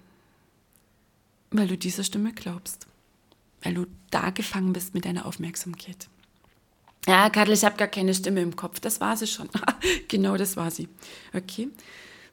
weil 1.50 1.66
du 1.66 1.76
dieser 1.76 2.04
Stimme 2.04 2.32
glaubst, 2.32 2.86
weil 3.62 3.74
du 3.74 3.86
da 4.10 4.30
gefangen 4.30 4.72
bist 4.72 4.94
mit 4.94 5.04
deiner 5.04 5.26
Aufmerksamkeit. 5.26 6.08
Ja, 7.06 7.28
Kadel, 7.30 7.54
ich 7.54 7.64
habe 7.64 7.76
gar 7.76 7.88
keine 7.88 8.14
Stimme 8.14 8.40
im 8.40 8.54
Kopf. 8.54 8.80
Das 8.80 9.00
war 9.00 9.16
sie 9.16 9.26
schon. 9.26 9.48
genau, 10.08 10.36
das 10.36 10.56
war 10.56 10.70
sie. 10.70 10.88
Okay. 11.34 11.68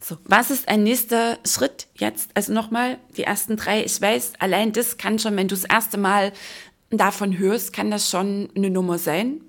So, 0.02 0.18
was 0.26 0.52
ist 0.52 0.68
ein 0.68 0.84
nächster 0.84 1.40
Schritt 1.48 1.88
jetzt? 1.96 2.30
Also 2.36 2.54
nochmal, 2.54 3.00
die 3.18 3.24
ersten 3.24 3.58
drei. 3.58 3.84
Ich 3.84 4.00
weiß, 4.00 4.34
allein 4.40 4.74
das 4.74 4.98
kann 4.98 5.18
schon, 5.18 5.36
wenn 5.38 5.48
du 5.48 5.56
das 5.56 5.64
erste 5.64 5.98
Mal 5.98 6.34
davon 6.90 7.38
hörst, 7.38 7.74
kann 7.74 7.90
das 7.90 8.10
schon 8.10 8.50
eine 8.56 8.70
Nummer 8.70 9.00
sein. 9.00 9.42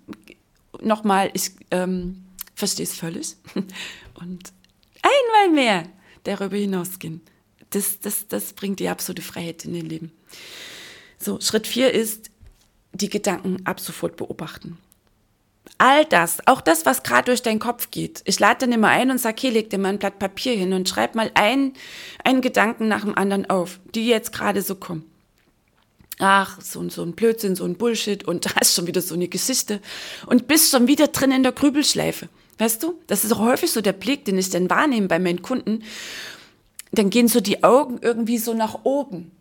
Nochmal, 0.80 1.30
ich 1.34 1.50
ähm, 1.72 2.24
verstehe 2.54 2.84
es 2.84 2.96
völlig. 2.96 3.36
Und 4.14 4.52
einmal 5.02 5.54
mehr 5.54 5.88
darüber 6.26 6.56
hinausgehen. 6.56 7.20
Das, 7.70 8.00
das, 8.00 8.28
das 8.28 8.52
bringt 8.52 8.80
die 8.80 8.88
absolute 8.88 9.22
Freiheit 9.22 9.64
in 9.64 9.74
dein 9.74 9.86
Leben. 9.86 10.12
So, 11.18 11.40
Schritt 11.40 11.66
vier 11.66 11.92
ist, 11.92 12.30
die 12.92 13.08
Gedanken 13.08 13.64
ab 13.64 13.80
sofort 13.80 14.16
beobachten. 14.16 14.78
All 15.78 16.04
das, 16.06 16.38
auch 16.46 16.60
das, 16.60 16.86
was 16.86 17.02
gerade 17.02 17.26
durch 17.26 17.42
deinen 17.42 17.58
Kopf 17.58 17.90
geht. 17.90 18.22
Ich 18.24 18.38
lade 18.38 18.60
dann 18.60 18.72
immer 18.72 18.88
ein 18.88 19.10
und 19.10 19.18
sage, 19.18 19.36
hier, 19.40 19.50
leg 19.50 19.68
dir 19.68 19.78
mal 19.78 19.90
ein 19.90 19.98
Blatt 19.98 20.18
Papier 20.18 20.54
hin 20.54 20.72
und 20.72 20.88
schreib 20.88 21.14
mal 21.14 21.30
ein, 21.34 21.74
einen 22.24 22.40
Gedanken 22.40 22.88
nach 22.88 23.02
dem 23.02 23.16
anderen 23.16 23.50
auf, 23.50 23.80
die 23.94 24.06
jetzt 24.06 24.32
gerade 24.32 24.62
so 24.62 24.76
kommen. 24.76 25.04
Ach, 26.18 26.58
so, 26.62 26.88
so 26.88 27.02
ein 27.02 27.12
Blödsinn, 27.12 27.56
so 27.56 27.64
ein 27.64 27.76
Bullshit 27.76 28.24
und 28.24 28.46
da 28.56 28.60
ist 28.60 28.74
schon 28.74 28.86
wieder 28.86 29.02
so 29.02 29.14
eine 29.14 29.28
Geschichte 29.28 29.80
und 30.26 30.48
bist 30.48 30.70
schon 30.70 30.86
wieder 30.86 31.08
drin 31.08 31.32
in 31.32 31.42
der 31.42 31.52
Grübelschleife. 31.52 32.28
Weißt 32.58 32.82
du? 32.82 32.98
Das 33.06 33.24
ist 33.24 33.32
auch 33.32 33.40
häufig 33.40 33.70
so 33.70 33.80
der 33.80 33.92
Blick, 33.92 34.24
den 34.24 34.38
ich 34.38 34.50
dann 34.50 34.70
wahrnehme 34.70 35.08
bei 35.08 35.18
meinen 35.18 35.42
Kunden. 35.42 35.82
Dann 36.92 37.10
gehen 37.10 37.28
so 37.28 37.40
die 37.40 37.64
Augen 37.64 37.98
irgendwie 38.00 38.38
so 38.38 38.54
nach 38.54 38.84
oben 38.84 39.32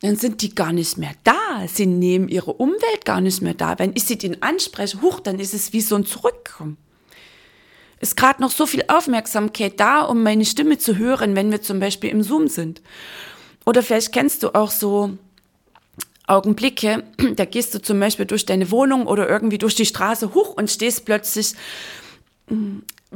dann 0.00 0.16
sind 0.16 0.42
die 0.42 0.54
gar 0.54 0.72
nicht 0.72 0.98
mehr 0.98 1.12
da. 1.24 1.66
Sie 1.66 1.86
nehmen 1.86 2.28
ihre 2.28 2.52
Umwelt 2.52 3.04
gar 3.04 3.20
nicht 3.20 3.40
mehr 3.40 3.54
da. 3.54 3.78
Wenn 3.78 3.92
ich 3.94 4.04
sie 4.04 4.18
den 4.18 4.42
anspreche, 4.42 5.00
huch, 5.00 5.20
dann 5.20 5.38
ist 5.38 5.54
es 5.54 5.72
wie 5.72 5.80
so 5.80 5.96
ein 5.96 6.04
Zurückkommen. 6.04 6.76
Ist 8.00 8.16
gerade 8.16 8.42
noch 8.42 8.50
so 8.50 8.66
viel 8.66 8.84
Aufmerksamkeit 8.88 9.80
da, 9.80 10.02
um 10.02 10.22
meine 10.22 10.44
Stimme 10.44 10.76
zu 10.76 10.96
hören, 10.98 11.34
wenn 11.34 11.50
wir 11.50 11.62
zum 11.62 11.80
Beispiel 11.80 12.10
im 12.10 12.22
Zoom 12.22 12.48
sind. 12.48 12.82
Oder 13.64 13.82
vielleicht 13.82 14.12
kennst 14.12 14.42
du 14.42 14.54
auch 14.54 14.70
so 14.70 15.16
Augenblicke, 16.26 17.04
da 17.36 17.46
gehst 17.46 17.74
du 17.74 17.80
zum 17.80 17.98
Beispiel 17.98 18.26
durch 18.26 18.44
deine 18.44 18.70
Wohnung 18.70 19.06
oder 19.06 19.28
irgendwie 19.28 19.58
durch 19.58 19.74
die 19.74 19.86
Straße 19.86 20.34
hoch 20.34 20.54
und 20.56 20.70
stehst 20.70 21.06
plötzlich 21.06 21.54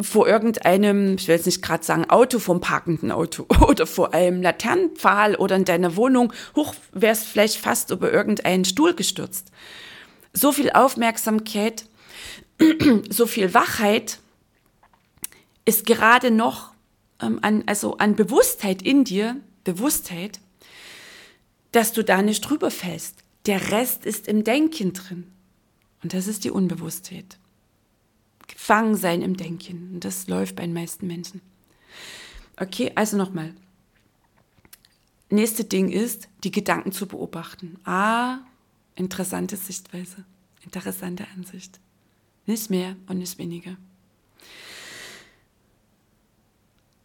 vor 0.01 0.27
irgendeinem, 0.27 1.17
ich 1.17 1.29
will 1.29 1.37
jetzt 1.37 1.47
nicht 1.47 1.63
gerade 1.63 1.85
sagen 1.85 2.09
Auto, 2.09 2.39
vom 2.39 2.61
parkenden 2.61 3.11
Auto 3.13 3.47
oder 3.69 3.87
vor 3.87 4.15
einem 4.15 4.43
Laternenpfahl 4.43 5.37
oder 5.37 5.57
in 5.57 5.65
deiner 5.65 5.97
Wohnung, 5.97 6.33
hoch 6.57 6.75
wärst 6.93 7.27
vielleicht 7.27 7.57
fast 7.57 7.91
über 7.91 8.13
irgendeinen 8.13 8.65
Stuhl 8.65 8.95
gestürzt. 8.95 9.51
So 10.33 10.53
viel 10.53 10.71
Aufmerksamkeit, 10.71 11.87
so 13.11 13.27
viel 13.27 13.55
Wachheit 13.55 14.19
ist 15.65 15.87
gerade 15.87 16.31
noch 16.31 16.73
ähm, 17.21 17.39
an, 17.43 17.65
also 17.67 17.99
an 17.99 18.17
Bewusstheit 18.17 18.83
in 18.83 19.05
dir, 19.05 19.37
Bewusstheit, 19.65 20.41
dass 21.73 21.93
du 21.93 22.03
da 22.03 22.23
nicht 22.23 22.41
drüber 22.41 22.71
fällst. 22.71 23.19
Der 23.47 23.71
Rest 23.71 24.07
ist 24.07 24.27
im 24.27 24.45
Denken 24.45 24.93
drin. 24.93 25.31
Und 26.03 26.15
das 26.15 26.27
ist 26.27 26.45
die 26.45 26.51
Unbewusstheit 26.51 27.40
gefangen 28.71 28.95
sein 28.95 29.21
im 29.21 29.37
Denken. 29.37 29.95
Und 29.95 30.05
das 30.05 30.29
läuft 30.29 30.55
bei 30.55 30.63
den 30.63 30.73
meisten 30.73 31.09
Menschen. 31.09 31.41
Okay, 32.57 32.93
also 32.95 33.17
nochmal. 33.17 33.53
Nächste 35.29 35.65
Ding 35.65 35.89
ist, 35.91 36.29
die 36.45 36.53
Gedanken 36.53 36.93
zu 36.93 37.09
beobachten. 37.09 37.81
Ah, 37.85 38.39
interessante 38.95 39.57
Sichtweise, 39.57 40.25
interessante 40.63 41.27
Ansicht. 41.35 41.81
Nicht 42.47 42.71
mehr 42.71 42.95
und 43.09 43.19
nicht 43.19 43.39
weniger. 43.39 43.77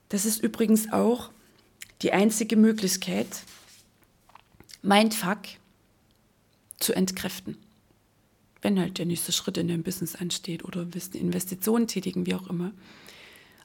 Das 0.10 0.26
ist 0.26 0.44
übrigens 0.44 0.94
auch 0.94 1.32
die 2.04 2.14
einzige 2.14 2.58
Möglichkeit, 2.58 3.42
Mindfuck 4.84 5.40
zu 6.80 6.94
entkräften 6.94 7.58
wenn 8.66 8.80
halt 8.80 8.98
der 8.98 9.06
nächste 9.06 9.32
Schritt 9.32 9.58
in 9.58 9.68
deinem 9.68 9.84
Business 9.84 10.16
ansteht 10.16 10.66
oder 10.66 10.92
willst 10.92 11.14
eine 11.14 11.22
Investition 11.22 11.86
tätigen, 11.86 12.26
wie 12.26 12.34
auch 12.34 12.50
immer. 12.50 12.72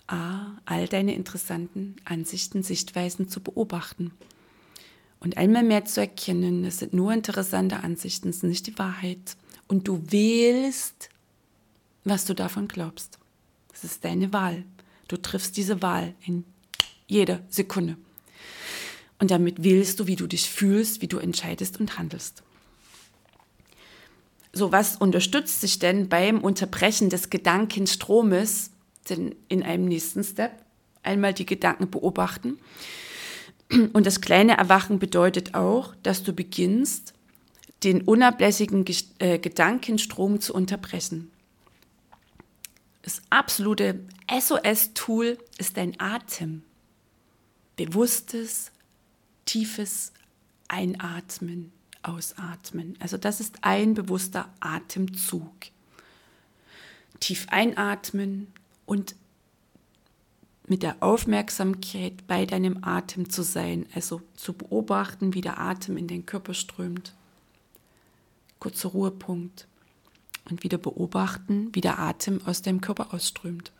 A, 0.07 0.59
all 0.67 0.89
deine 0.89 1.15
interessanten 1.15 1.97
Ansichten, 2.05 2.63
Sichtweisen 2.63 3.27
zu 3.27 3.41
beobachten. 3.41 4.11
Und 5.19 5.39
einmal 5.39 5.63
mehr 5.63 5.87
zu 5.87 6.03
erkennen, 6.03 6.67
es 6.67 6.81
sind 6.81 6.93
nur 6.93 7.15
interessante 7.15 7.83
Ansichten, 7.83 8.29
es 8.29 8.37
ist 8.37 8.43
nicht 8.43 8.67
die 8.67 8.79
Wahrheit. 8.79 9.39
Und 9.69 9.89
du 9.89 10.03
wählst, 10.13 11.09
was 12.05 12.27
du 12.27 12.35
davon 12.35 12.69
glaubst. 12.69 13.19
Es 13.73 13.85
ist 13.85 14.05
deine 14.05 14.35
Wahl. 14.35 14.65
Du 15.09 15.17
triffst 15.17 15.57
diese 15.57 15.81
Wahl 15.81 16.15
in 16.27 16.45
jeder 17.07 17.41
Sekunde. 17.49 17.97
Und 19.19 19.31
damit 19.31 19.65
wählst 19.65 19.99
du, 19.99 20.07
wie 20.07 20.17
du 20.17 20.27
dich 20.27 20.51
fühlst, 20.51 21.01
wie 21.01 21.09
du 21.09 21.17
entscheidest 21.17 21.81
und 21.81 21.97
handelst. 21.97 22.43
So, 24.53 24.73
was 24.73 24.97
unterstützt 24.97 25.61
sich 25.61 25.79
denn 25.79 26.09
beim 26.09 26.41
Unterbrechen 26.41 27.09
des 27.09 27.31
Gedankenstromes 27.31 28.71
denn 29.09 29.35
in 29.49 29.63
einem 29.63 29.85
nächsten 29.85 30.25
Step? 30.25 30.53
Einmal 31.03 31.35
die 31.35 31.47
Gedanken 31.47 31.91
beobachten. 31.91 32.59
Und 33.93 34.05
das 34.07 34.21
kleine 34.21 34.57
Erwachen 34.59 34.99
bedeutet 34.99 35.55
auch, 35.55 35.95
dass 36.03 36.25
du 36.25 36.33
beginnst, 36.33 37.15
den 37.85 38.03
unablässigen 38.03 38.85
äh, 39.19 39.39
Gedankenstrom 39.39 40.41
zu 40.41 40.53
unterbrechen. 40.53 41.31
Das 43.03 43.23
absolute 43.31 44.01
SOS-Tool 44.29 45.39
ist 45.59 45.77
dein 45.77 45.99
Atem. 45.99 46.63
Bewusstes, 47.77 48.73
tiefes 49.47 50.13
Einatmen 50.69 51.73
ausatmen. 52.03 52.97
Also 53.01 53.17
das 53.17 53.41
ist 53.41 53.59
ein 53.63 53.95
bewusster 53.95 54.49
Atemzug. 54.61 55.53
Tief 57.19 57.47
einatmen 57.51 58.49
und 58.87 59.15
mit 60.67 60.83
der 60.83 61.03
Aufmerksamkeit 61.03 62.27
bei 62.27 62.47
deinem 62.47 62.85
Atem 62.85 63.29
zu 63.29 63.43
sein, 63.43 63.87
also 63.95 64.23
zu 64.37 64.53
beobachten, 64.53 65.35
wie 65.35 65.41
der 65.41 65.59
Atem 65.59 65.97
in 65.97 66.07
den 66.07 66.27
Körper 66.27 66.55
strömt. 66.55 67.13
Kurzer 68.61 68.91
Ruhepunkt. 68.91 69.67
Und 70.49 70.63
wieder 70.63 70.79
beobachten, 70.79 71.71
wie 71.75 71.81
der 71.81 71.99
Atem 71.99 72.41
aus 72.47 72.63
deinem 72.63 72.81
Körper 72.81 73.13
ausströmt. 73.13 73.73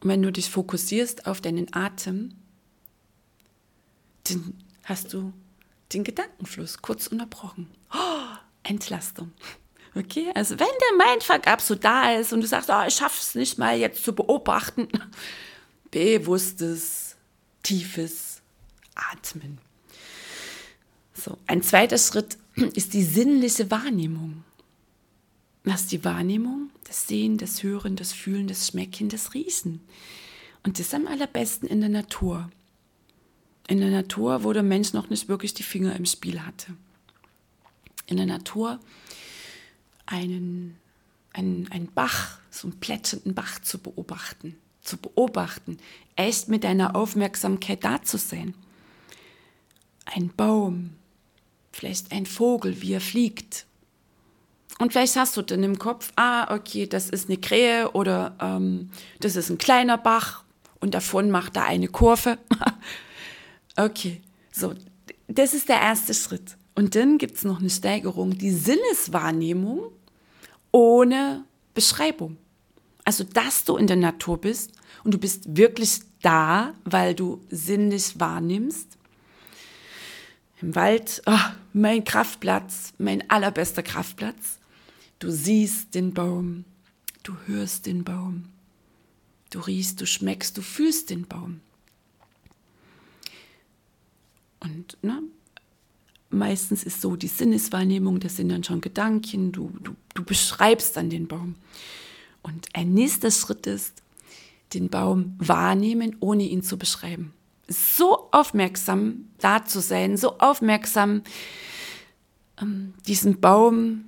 Und 0.00 0.08
wenn 0.08 0.22
du 0.22 0.32
dich 0.32 0.50
fokussierst 0.50 1.26
auf 1.26 1.40
deinen 1.40 1.72
Atem, 1.72 2.34
dann 4.24 4.54
hast 4.84 5.12
du 5.12 5.32
den 5.92 6.04
Gedankenfluss 6.04 6.82
kurz 6.82 7.06
unterbrochen. 7.06 7.70
Oh, 7.92 8.36
Entlastung. 8.62 9.32
Okay, 9.94 10.30
also 10.34 10.58
wenn 10.58 10.66
der 10.66 11.06
Mindfuck 11.06 11.46
ab 11.48 11.60
so 11.60 11.74
da 11.74 12.12
ist 12.12 12.32
und 12.32 12.42
du 12.42 12.46
sagst, 12.46 12.70
oh, 12.70 12.84
ich 12.86 13.00
es 13.00 13.34
nicht 13.34 13.58
mal 13.58 13.76
jetzt 13.76 14.04
zu 14.04 14.14
beobachten, 14.14 14.88
bewusstes, 15.90 17.16
tiefes 17.62 18.40
Atmen. 18.94 19.58
So, 21.12 21.38
ein 21.46 21.62
zweiter 21.62 21.98
Schritt 21.98 22.38
ist 22.74 22.94
die 22.94 23.02
sinnliche 23.02 23.70
Wahrnehmung. 23.70 24.44
Was 25.64 25.86
die 25.86 26.04
Wahrnehmung? 26.04 26.70
Das 26.84 27.06
Sehen, 27.06 27.36
das 27.36 27.62
Hören, 27.62 27.96
das 27.96 28.12
Fühlen, 28.12 28.46
das 28.46 28.68
Schmecken, 28.68 29.08
das 29.08 29.34
Riechen. 29.34 29.80
Und 30.62 30.78
das 30.78 30.94
am 30.94 31.06
allerbesten 31.06 31.68
in 31.68 31.80
der 31.80 31.90
Natur 31.90 32.50
in 33.70 33.78
der 33.78 33.90
Natur, 33.90 34.42
wo 34.42 34.52
der 34.52 34.64
Mensch 34.64 34.92
noch 34.92 35.10
nicht 35.10 35.28
wirklich 35.28 35.54
die 35.54 35.62
Finger 35.62 35.94
im 35.94 36.04
Spiel 36.04 36.44
hatte. 36.44 36.74
In 38.06 38.16
der 38.16 38.26
Natur 38.26 38.80
einen, 40.06 40.76
einen, 41.32 41.70
einen 41.70 41.86
Bach, 41.86 42.38
so 42.50 42.66
einen 42.66 42.80
plätschenden 42.80 43.32
Bach 43.32 43.60
zu 43.60 43.78
beobachten, 43.78 44.56
zu 44.82 44.96
beobachten, 44.96 45.78
echt 46.16 46.48
mit 46.48 46.64
deiner 46.64 46.96
Aufmerksamkeit 46.96 47.84
da 47.84 48.02
zu 48.02 48.18
sein. 48.18 48.54
Ein 50.04 50.30
Baum, 50.36 50.90
vielleicht 51.70 52.10
ein 52.10 52.26
Vogel, 52.26 52.82
wie 52.82 52.94
er 52.94 53.00
fliegt. 53.00 53.66
Und 54.80 54.90
vielleicht 54.90 55.14
hast 55.14 55.36
du 55.36 55.42
dann 55.42 55.62
im 55.62 55.78
Kopf, 55.78 56.10
ah, 56.16 56.52
okay, 56.52 56.88
das 56.88 57.08
ist 57.08 57.28
eine 57.28 57.38
Krähe 57.38 57.92
oder 57.92 58.34
ähm, 58.40 58.90
das 59.20 59.36
ist 59.36 59.48
ein 59.48 59.58
kleiner 59.58 59.96
Bach 59.96 60.42
und 60.80 60.94
davon 60.94 61.30
macht 61.30 61.54
er 61.54 61.66
eine 61.66 61.86
Kurve. 61.86 62.36
Okay, 63.76 64.20
so, 64.52 64.74
das 65.28 65.54
ist 65.54 65.68
der 65.68 65.80
erste 65.80 66.14
Schritt. 66.14 66.56
Und 66.74 66.94
dann 66.94 67.18
gibt 67.18 67.36
es 67.36 67.44
noch 67.44 67.60
eine 67.60 67.70
Steigerung, 67.70 68.36
die 68.36 68.50
Sinneswahrnehmung 68.50 69.92
ohne 70.72 71.44
Beschreibung. 71.74 72.36
Also, 73.04 73.24
dass 73.24 73.64
du 73.64 73.76
in 73.76 73.86
der 73.86 73.96
Natur 73.96 74.38
bist 74.40 74.72
und 75.04 75.14
du 75.14 75.18
bist 75.18 75.56
wirklich 75.56 76.00
da, 76.22 76.74
weil 76.84 77.14
du 77.14 77.40
sinnlich 77.50 78.18
wahrnimmst. 78.20 78.98
Im 80.60 80.74
Wald, 80.74 81.22
oh, 81.26 81.38
mein 81.72 82.04
Kraftplatz, 82.04 82.92
mein 82.98 83.28
allerbester 83.30 83.82
Kraftplatz. 83.82 84.58
Du 85.18 85.30
siehst 85.30 85.94
den 85.94 86.12
Baum, 86.12 86.64
du 87.22 87.34
hörst 87.46 87.86
den 87.86 88.04
Baum, 88.04 88.48
du 89.50 89.60
riechst, 89.60 90.00
du 90.00 90.06
schmeckst, 90.06 90.56
du 90.56 90.62
fühlst 90.62 91.10
den 91.10 91.26
Baum. 91.26 91.60
Und 94.60 94.96
ne, 95.02 95.22
meistens 96.30 96.84
ist 96.84 97.00
so 97.00 97.16
die 97.16 97.28
Sinneswahrnehmung, 97.28 98.20
das 98.20 98.36
sind 98.36 98.50
dann 98.50 98.64
schon 98.64 98.80
Gedanken, 98.80 99.52
du, 99.52 99.72
du, 99.82 99.96
du 100.14 100.24
beschreibst 100.24 100.96
dann 100.96 101.10
den 101.10 101.26
Baum. 101.26 101.56
Und 102.42 102.68
ein 102.74 102.94
nächster 102.94 103.30
Schritt 103.30 103.66
ist, 103.66 104.02
den 104.72 104.88
Baum 104.88 105.34
wahrnehmen, 105.38 106.16
ohne 106.20 106.44
ihn 106.44 106.62
zu 106.62 106.78
beschreiben. 106.78 107.32
So 107.68 108.28
aufmerksam 108.30 109.28
da 109.38 109.64
zu 109.64 109.80
sein, 109.80 110.16
so 110.16 110.38
aufmerksam 110.38 111.22
ähm, 112.60 112.94
diesen 113.06 113.40
Baum 113.40 114.04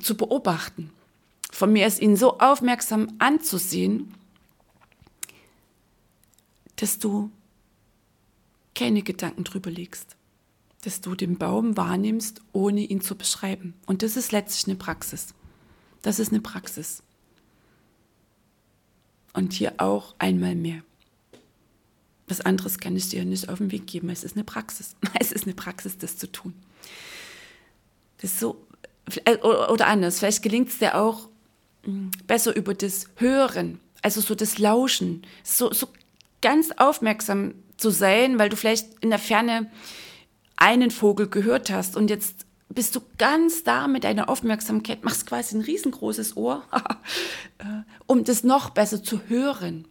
zu 0.00 0.16
beobachten. 0.16 0.90
Von 1.50 1.72
mir 1.72 1.86
ist 1.86 2.00
ihn 2.00 2.16
so 2.16 2.38
aufmerksam 2.38 3.08
anzusehen, 3.18 4.12
dass 6.76 6.98
du 6.98 7.30
keine 8.76 9.02
Gedanken 9.02 9.42
drüber 9.42 9.70
legst, 9.70 10.16
dass 10.82 11.00
du 11.00 11.16
den 11.16 11.38
Baum 11.38 11.76
wahrnimmst, 11.76 12.42
ohne 12.52 12.82
ihn 12.82 13.00
zu 13.00 13.16
beschreiben. 13.16 13.74
Und 13.86 14.02
das 14.02 14.16
ist 14.16 14.30
letztlich 14.30 14.66
eine 14.68 14.76
Praxis. 14.76 15.34
Das 16.02 16.20
ist 16.20 16.30
eine 16.30 16.40
Praxis. 16.40 17.02
Und 19.32 19.52
hier 19.52 19.74
auch 19.78 20.14
einmal 20.18 20.54
mehr. 20.54 20.82
Was 22.28 22.40
anderes 22.40 22.78
kann 22.78 22.96
ich 22.96 23.08
dir 23.08 23.24
nicht 23.24 23.48
auf 23.48 23.58
den 23.58 23.72
Weg 23.72 23.86
geben. 23.86 24.10
Es 24.10 24.24
ist 24.24 24.36
eine 24.36 24.44
Praxis. 24.44 24.94
Es 25.18 25.32
ist 25.32 25.44
eine 25.44 25.54
Praxis, 25.54 25.98
das 25.98 26.16
zu 26.16 26.30
tun. 26.30 26.54
Das 28.18 28.38
so, 28.38 28.66
äh, 29.24 29.36
oder 29.38 29.86
anders, 29.86 30.18
vielleicht 30.18 30.42
gelingt 30.42 30.68
es 30.68 30.78
dir 30.78 30.96
auch 30.96 31.28
hm, 31.84 32.10
besser 32.26 32.54
über 32.54 32.74
das 32.74 33.08
Hören, 33.16 33.80
also 34.02 34.20
so 34.20 34.34
das 34.34 34.58
Lauschen, 34.58 35.26
so, 35.42 35.72
so 35.72 35.88
ganz 36.40 36.70
aufmerksam 36.76 37.54
zu 37.76 37.90
sein, 37.90 38.38
weil 38.38 38.48
du 38.48 38.56
vielleicht 38.56 38.86
in 39.00 39.10
der 39.10 39.18
Ferne 39.18 39.70
einen 40.56 40.90
Vogel 40.90 41.28
gehört 41.28 41.70
hast 41.70 41.96
und 41.96 42.08
jetzt 42.08 42.46
bist 42.68 42.96
du 42.96 43.00
ganz 43.18 43.62
da 43.64 43.88
mit 43.88 44.04
deiner 44.04 44.28
Aufmerksamkeit, 44.28 45.04
machst 45.04 45.26
quasi 45.26 45.56
ein 45.56 45.62
riesengroßes 45.62 46.36
Ohr, 46.36 46.64
äh, 47.58 47.64
um 48.06 48.24
das 48.24 48.42
noch 48.42 48.70
besser 48.70 49.02
zu 49.02 49.20
hören. 49.28 49.86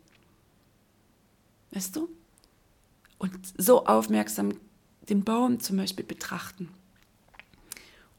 Weißt 1.72 1.96
du? 1.96 2.10
Und 3.18 3.38
so 3.58 3.86
aufmerksam 3.86 4.54
den 5.10 5.24
Baum 5.24 5.60
zum 5.60 5.78
Beispiel 5.78 6.06
betrachten, 6.06 6.70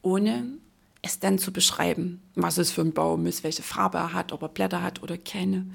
ohne 0.02 0.46
es 1.02 1.20
dann 1.20 1.38
zu 1.38 1.52
beschreiben, 1.52 2.22
was 2.34 2.58
es 2.58 2.70
für 2.70 2.80
ein 2.80 2.92
Baum 2.92 3.26
ist, 3.26 3.44
welche 3.44 3.62
Farbe 3.62 3.98
er 3.98 4.12
hat, 4.12 4.32
ob 4.32 4.42
er 4.42 4.48
Blätter 4.48 4.82
hat 4.82 5.02
oder 5.02 5.18
keine. 5.18 5.66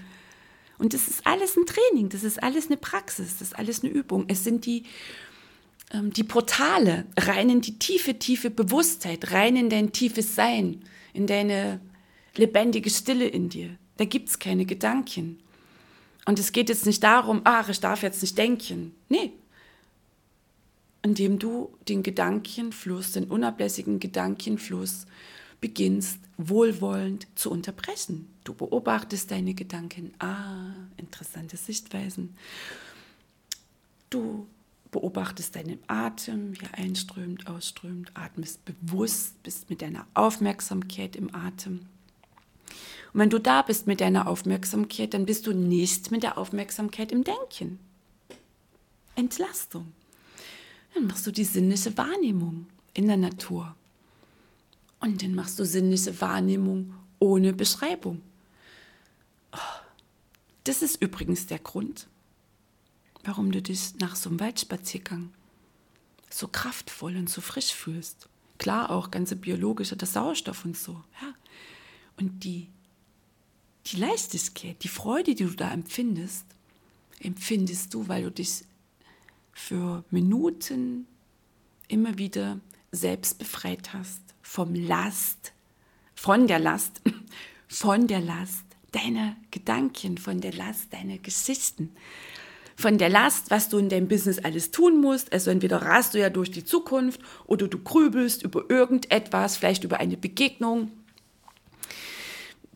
Und 0.81 0.95
das 0.95 1.07
ist 1.07 1.27
alles 1.27 1.55
ein 1.57 1.67
Training, 1.67 2.09
das 2.09 2.23
ist 2.23 2.41
alles 2.41 2.65
eine 2.65 2.75
Praxis, 2.75 3.37
das 3.37 3.49
ist 3.49 3.59
alles 3.59 3.83
eine 3.83 3.91
Übung. 3.91 4.25
Es 4.27 4.43
sind 4.43 4.65
die, 4.65 4.85
ähm, 5.93 6.11
die 6.11 6.23
Portale 6.23 7.05
rein 7.19 7.51
in 7.51 7.61
die 7.61 7.77
tiefe, 7.77 8.17
tiefe 8.17 8.49
Bewusstheit, 8.49 9.31
rein 9.31 9.55
in 9.55 9.69
dein 9.69 9.91
tiefes 9.91 10.33
Sein, 10.33 10.81
in 11.13 11.27
deine 11.27 11.79
lebendige 12.35 12.89
Stille 12.89 13.27
in 13.27 13.47
dir. 13.49 13.77
Da 13.97 14.05
gibt 14.05 14.29
es 14.29 14.39
keine 14.39 14.65
Gedanken. 14.65 15.37
Und 16.25 16.39
es 16.39 16.51
geht 16.51 16.69
jetzt 16.69 16.87
nicht 16.87 17.03
darum, 17.03 17.41
ach, 17.43 17.69
ich 17.69 17.79
darf 17.79 18.01
jetzt 18.01 18.23
nicht 18.23 18.39
denken. 18.39 18.95
Nee. 19.07 19.33
Indem 21.03 21.37
du 21.37 21.77
den 21.89 22.01
Gedankenfluss, 22.01 23.11
den 23.11 23.25
unablässigen 23.25 23.99
Gedankenfluss 23.99 25.05
beginnst 25.59 26.17
wohlwollend 26.37 27.27
zu 27.35 27.51
unterbrechen. 27.51 28.30
Du 28.43 28.53
beobachtest 28.53 29.31
deine 29.31 29.53
Gedanken. 29.53 30.13
Ah, 30.19 30.73
interessante 30.97 31.57
Sichtweisen. 31.57 32.35
Du 34.09 34.47
beobachtest 34.91 35.55
deinen 35.55 35.79
Atem, 35.87 36.59
wie 36.59 36.65
er 36.65 36.77
einströmt, 36.77 37.47
ausströmt, 37.47 38.11
atmest 38.13 38.65
bewusst, 38.65 39.41
bist 39.43 39.69
mit 39.69 39.81
deiner 39.81 40.05
Aufmerksamkeit 40.13 41.15
im 41.15 41.33
Atem. 41.33 41.85
Und 43.13 43.19
wenn 43.19 43.29
du 43.29 43.39
da 43.39 43.61
bist 43.61 43.87
mit 43.87 44.01
deiner 44.01 44.27
Aufmerksamkeit, 44.27 45.13
dann 45.13 45.25
bist 45.25 45.47
du 45.47 45.53
nicht 45.53 46.11
mit 46.11 46.23
der 46.23 46.37
Aufmerksamkeit 46.37 47.11
im 47.11 47.23
Denken. 47.23 47.79
Entlastung. 49.15 49.91
Dann 50.93 51.07
machst 51.07 51.27
du 51.27 51.31
die 51.31 51.43
sinnliche 51.43 51.97
Wahrnehmung 51.97 52.67
in 52.93 53.07
der 53.07 53.17
Natur. 53.17 53.75
Und 54.99 55.21
dann 55.23 55.35
machst 55.35 55.57
du 55.59 55.65
sinnliche 55.65 56.19
Wahrnehmung 56.21 56.93
ohne 57.19 57.53
Beschreibung. 57.53 58.21
Das 60.63 60.81
ist 60.81 61.01
übrigens 61.01 61.47
der 61.47 61.59
Grund, 61.59 62.07
warum 63.23 63.51
du 63.51 63.61
dich 63.61 63.95
nach 63.99 64.15
so 64.15 64.29
einem 64.29 64.39
Waldspaziergang 64.39 65.31
so 66.29 66.47
kraftvoll 66.47 67.17
und 67.17 67.29
so 67.29 67.41
frisch 67.41 67.73
fühlst. 67.73 68.29
Klar 68.57 68.91
auch 68.91 69.11
ganze 69.11 69.35
biologische, 69.35 69.97
der 69.97 70.07
Sauerstoff 70.07 70.65
und 70.65 70.77
so. 70.77 71.03
Ja. 71.21 71.33
Und 72.17 72.43
die 72.43 72.69
die 73.87 73.97
Leichtigkeit, 73.97 74.83
die 74.83 74.87
Freude, 74.87 75.35
die 75.35 75.45
du 75.45 75.55
da 75.55 75.71
empfindest, 75.71 76.45
empfindest 77.19 77.93
du, 77.93 78.07
weil 78.07 78.23
du 78.23 78.31
dich 78.31 78.63
für 79.53 80.03
Minuten 80.11 81.07
immer 81.87 82.17
wieder 82.17 82.59
selbst 82.91 83.37
befreit 83.37 83.93
hast 83.93 84.21
vom 84.41 84.73
Last, 84.75 85.53
von 86.15 86.47
der 86.47 86.59
Last, 86.59 87.01
von 87.67 88.07
der 88.07 88.21
Last 88.21 88.65
deiner 88.91 89.35
Gedanken, 89.51 90.17
von 90.17 90.41
der 90.41 90.53
Last 90.53 90.93
deiner 90.93 91.17
Geschichten, 91.17 91.91
von 92.75 92.97
der 92.97 93.09
Last, 93.09 93.51
was 93.51 93.69
du 93.69 93.77
in 93.77 93.89
deinem 93.89 94.07
Business 94.07 94.39
alles 94.39 94.71
tun 94.71 94.99
musst. 94.99 95.31
Also 95.31 95.51
entweder 95.51 95.81
rast 95.81 96.13
du 96.13 96.19
ja 96.19 96.29
durch 96.29 96.51
die 96.51 96.65
Zukunft 96.65 97.21
oder 97.45 97.67
du 97.67 97.77
grübelst 97.77 98.43
über 98.43 98.69
irgendetwas, 98.69 99.57
vielleicht 99.57 99.83
über 99.83 99.99
eine 99.99 100.17
Begegnung, 100.17 100.91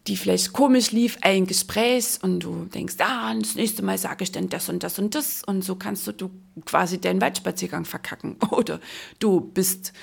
die 0.07 0.17
vielleicht 0.17 0.53
komisch 0.53 0.91
lief, 0.91 1.17
ein 1.21 1.47
Gespräch 1.47 2.19
und 2.21 2.41
du 2.41 2.65
denkst, 2.65 2.95
ah, 2.99 3.33
das 3.33 3.55
nächste 3.55 3.81
Mal 3.81 3.97
sage 3.97 4.23
ich 4.23 4.31
dann 4.31 4.49
das 4.49 4.69
und 4.69 4.83
das 4.83 4.99
und 4.99 5.15
das 5.15 5.41
und 5.43 5.63
so 5.63 5.75
kannst 5.75 6.05
du, 6.05 6.11
du 6.11 6.29
quasi 6.63 7.01
deinen 7.01 7.21
Waldspaziergang 7.21 7.85
verkacken. 7.85 8.37
Oder 8.51 8.79
du 9.17 9.41
bist 9.41 9.93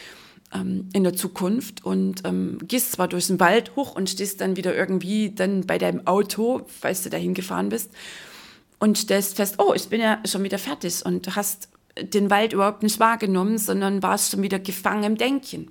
ähm, 0.53 0.89
in 0.93 1.05
der 1.05 1.15
Zukunft 1.15 1.85
und 1.85 2.23
ähm, 2.25 2.59
gehst 2.67 2.93
zwar 2.93 3.09
durch 3.09 3.27
den 3.27 3.41
Wald 3.41 3.75
hoch 3.77 3.95
und 3.95 4.11
stehst 4.11 4.41
dann 4.41 4.57
wieder 4.57 4.75
irgendwie 4.75 5.31
dann 5.31 5.67
bei 5.67 5.79
deinem 5.79 6.07
Auto, 6.07 6.63
falls 6.67 7.03
du 7.03 7.11
dahin 7.11 7.35
gefahren 7.35 7.69
bist 7.69 7.91
und 8.79 8.99
stellst 8.99 9.37
fest, 9.37 9.57
oh, 9.59 9.73
ich 9.75 9.89
bin 9.89 10.01
ja 10.01 10.21
schon 10.25 10.43
wieder 10.43 10.59
fertig 10.59 11.05
und 11.05 11.37
hast 11.37 11.69
den 12.01 12.31
Wald 12.31 12.53
überhaupt 12.53 12.83
nicht 12.83 13.01
wahrgenommen, 13.01 13.59
sondern 13.59 14.03
warst 14.03 14.31
schon 14.31 14.43
wieder 14.43 14.59
gefangen 14.59 15.05
im 15.05 15.17
Denken 15.17 15.71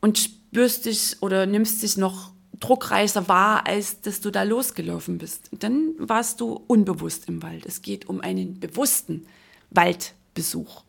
und 0.00 0.18
spürst 0.18 0.86
dich 0.86 1.16
oder 1.20 1.46
nimmst 1.46 1.82
dich 1.82 1.96
noch 1.96 2.32
druckreicher 2.60 3.28
war, 3.28 3.66
als 3.66 4.00
dass 4.00 4.20
du 4.20 4.30
da 4.30 4.44
losgelaufen 4.44 5.18
bist. 5.18 5.50
Dann 5.52 5.94
warst 5.98 6.40
du 6.40 6.60
unbewusst 6.66 7.28
im 7.28 7.42
Wald. 7.42 7.66
Es 7.66 7.82
geht 7.82 8.08
um 8.08 8.20
einen 8.20 8.60
bewussten 8.60 9.26
Waldbesuch, 9.70 10.84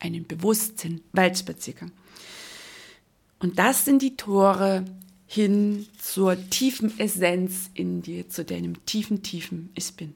einen 0.00 0.26
bewussten 0.26 1.02
Waldspaziergang. 1.12 1.92
Und 3.42 3.58
das 3.58 3.84
sind 3.84 4.02
die 4.02 4.16
Tore 4.16 4.84
hin 5.26 5.86
zur 5.98 6.36
tiefen 6.48 6.98
Essenz 7.00 7.70
in 7.74 8.00
dir, 8.00 8.28
zu 8.28 8.44
deinem 8.44 8.86
tiefen, 8.86 9.22
tiefen 9.22 9.70
Ich 9.74 9.94
bin. 9.94 10.14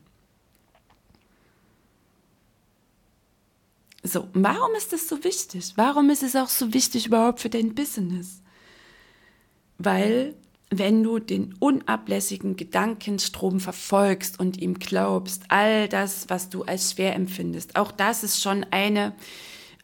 So, 4.05 4.29
warum 4.33 4.73
ist 4.77 4.93
das 4.93 5.09
so 5.09 5.25
wichtig? 5.25 5.73
Warum 5.75 6.11
ist 6.11 6.23
es 6.23 6.37
auch 6.37 6.49
so 6.49 6.73
wichtig 6.73 7.07
überhaupt 7.07 7.41
für 7.41 7.51
dein 7.51 7.75
Business? 7.75 8.43
Weil 9.79 10.37
wenn 10.71 11.03
du 11.03 11.19
den 11.19 11.55
unablässigen 11.59 12.55
Gedankenstrom 12.57 13.59
verfolgst 13.59 14.39
und 14.39 14.59
ihm 14.59 14.79
glaubst, 14.79 15.43
all 15.49 15.89
das, 15.89 16.29
was 16.29 16.49
du 16.49 16.63
als 16.63 16.93
schwer 16.93 17.17
empfindest, 17.17 17.75
auch 17.75 17.91
das 17.91 18.23
ist 18.23 18.41
schon 18.41 18.65
eine, 18.71 19.15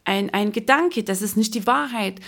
ein, 0.05 0.31
ein 0.31 0.53
Gedanke, 0.53 1.03
das 1.03 1.23
ist 1.23 1.37
nicht 1.37 1.55
die 1.55 1.67
Wahrheit. 1.67 2.21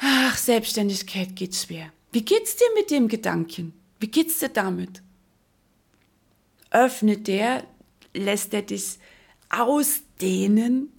Ach, 0.00 0.36
Selbstständigkeit 0.36 1.36
geht 1.36 1.54
schwer. 1.54 1.92
Wie 2.12 2.24
geht's 2.24 2.56
dir 2.56 2.66
mit 2.74 2.90
dem 2.90 3.08
Gedanken? 3.08 3.74
Wie 4.00 4.08
geht's 4.08 4.38
dir 4.38 4.48
damit? 4.48 5.02
Öffnet 6.70 7.26
der, 7.26 7.64
lässt 8.14 8.54
er 8.54 8.62
dich 8.62 8.98
ausdehnen? 9.50 10.90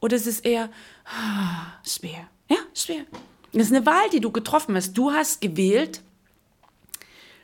Oder 0.00 0.16
ist 0.16 0.26
es 0.26 0.40
eher 0.40 0.70
ah, 1.04 1.66
schwer? 1.86 2.28
Ja, 2.48 2.56
schwer. 2.72 3.04
Das 3.52 3.66
ist 3.68 3.74
eine 3.74 3.86
Wahl, 3.86 4.08
die 4.10 4.20
du 4.20 4.32
getroffen 4.32 4.74
hast. 4.74 4.94
Du 4.94 5.12
hast 5.12 5.40
gewählt, 5.40 6.00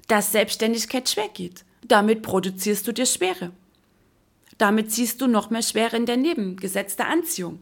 dass 0.09 0.33
Selbstständigkeit 0.33 1.09
schwer 1.09 1.29
geht. 1.29 1.65
Damit 1.87 2.23
produzierst 2.23 2.87
du 2.87 2.93
dir 2.93 3.07
Schwere. 3.07 3.53
Damit 4.59 4.93
ziehst 4.93 5.21
du 5.21 5.27
noch 5.27 5.51
mehr 5.51 5.63
Schwere 5.63 5.97
in 5.97 6.07
dein 6.07 6.23
Leben. 6.23 6.57
Gesetz 6.57 6.97
der 6.97 7.09
Anziehung. 7.09 7.61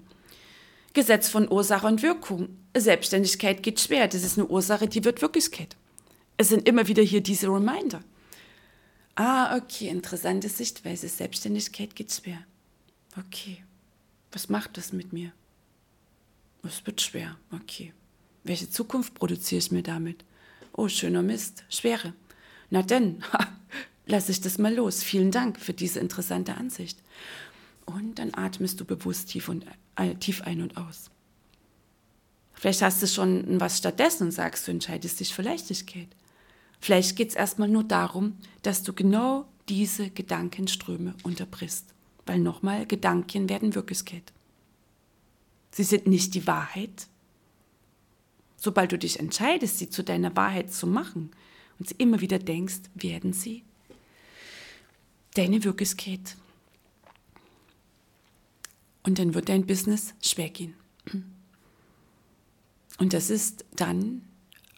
Gesetz 0.99 1.29
von 1.29 1.49
Ursache 1.49 1.87
und 1.87 2.03
Wirkung. 2.03 2.49
Selbstständigkeit 2.77 3.63
geht 3.63 3.79
schwer. 3.79 4.09
Das 4.09 4.25
ist 4.25 4.37
eine 4.37 4.49
Ursache, 4.49 4.89
die 4.89 5.05
wird 5.05 5.23
Wirklichkeit. 5.23 5.77
Es 6.37 6.49
sind 6.49 6.67
immer 6.67 6.89
wieder 6.89 7.05
hier 7.05 7.21
diese 7.21 7.47
Reminder. 7.47 8.01
Ah, 9.15 9.57
okay, 9.57 9.87
interessante 9.87 10.49
Sichtweise. 10.49 11.07
Selbstständigkeit 11.07 11.95
geht 11.95 12.11
schwer. 12.11 12.41
Okay, 13.17 13.63
was 14.33 14.49
macht 14.49 14.77
das 14.77 14.93
mit 14.93 15.13
mir? 15.13 15.31
Es 16.65 16.85
wird 16.85 17.01
schwer. 17.01 17.37
Okay. 17.53 17.93
Welche 18.43 18.69
Zukunft 18.69 19.15
produziere 19.15 19.61
ich 19.61 19.71
mir 19.71 19.85
damit? 19.85 20.25
Oh, 20.73 20.89
schöner 20.89 21.23
Mist. 21.23 21.63
Schwere. 21.69 22.13
Na 22.71 22.83
denn, 22.83 23.23
lasse 24.07 24.33
ich 24.33 24.41
das 24.41 24.59
mal 24.59 24.75
los. 24.75 25.05
Vielen 25.05 25.31
Dank 25.31 25.61
für 25.61 25.75
diese 25.75 26.01
interessante 26.01 26.57
Ansicht. 26.57 26.99
Und 27.87 28.19
dann 28.19 28.35
atmest 28.35 28.81
du 28.81 28.85
bewusst 28.85 29.29
tief, 29.29 29.49
und, 29.49 29.65
tief 30.21 30.43
ein 30.43 30.63
und 30.63 30.77
aus. 30.77 31.11
Vielleicht 32.55 32.83
hast 32.83 33.03
du 33.03 33.07
schon 33.07 33.61
was 33.61 33.79
stattdessen 33.79 34.25
und 34.25 34.33
sagst, 34.33 34.67
du 34.67 34.73
entscheidest 34.73 35.21
dich 35.21 35.33
für 35.33 35.43
Leichtigkeit. 35.43 36.09
Vielleicht 36.81 37.17
geht 37.17 37.31
es 37.31 37.35
erstmal 37.37 37.69
nur 37.69 37.85
darum, 37.85 38.37
dass 38.63 38.83
du 38.83 38.93
genau 38.93 39.47
diese 39.69 40.11
Gedankenströme 40.11 41.15
unterbrichst. 41.23 41.87
Weil 42.27 42.41
nochmal, 42.41 42.87
Gedanken 42.87 43.49
werden 43.49 43.75
Wirklichkeit. 43.75 44.33
Sie 45.71 45.85
sind 45.85 46.07
nicht 46.07 46.35
die 46.35 46.47
Wahrheit. 46.47 47.07
Sobald 48.57 48.93
du 48.93 48.99
dich 48.99 49.21
entscheidest, 49.21 49.79
sie 49.79 49.89
zu 49.89 50.03
deiner 50.03 50.35
Wahrheit 50.35 50.73
zu 50.73 50.87
machen 50.87 51.31
und 51.79 51.89
sie 51.89 51.95
immer 51.99 52.21
wieder 52.21 52.39
denkst, 52.39 52.81
werden 52.95 53.33
sie 53.33 53.63
deine 55.35 55.63
Wirklichkeit. 55.63 56.37
Und 59.09 59.19
dann 59.19 59.33
wird 59.33 59.49
dein 59.49 59.65
Business 59.65 60.13
schwer 60.21 60.51
gehen. 60.51 60.75
Und 62.99 63.15
das 63.15 63.31
ist 63.31 63.65
dann 63.75 64.21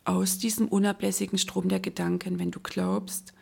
aus 0.04 0.38
diesem 0.38 0.68
unablässigen 0.68 1.36
Strom 1.36 1.68
der 1.68 1.80
Gedanken, 1.80 2.38
wenn 2.38 2.52
du 2.52 2.60
glaubst, 2.60 3.32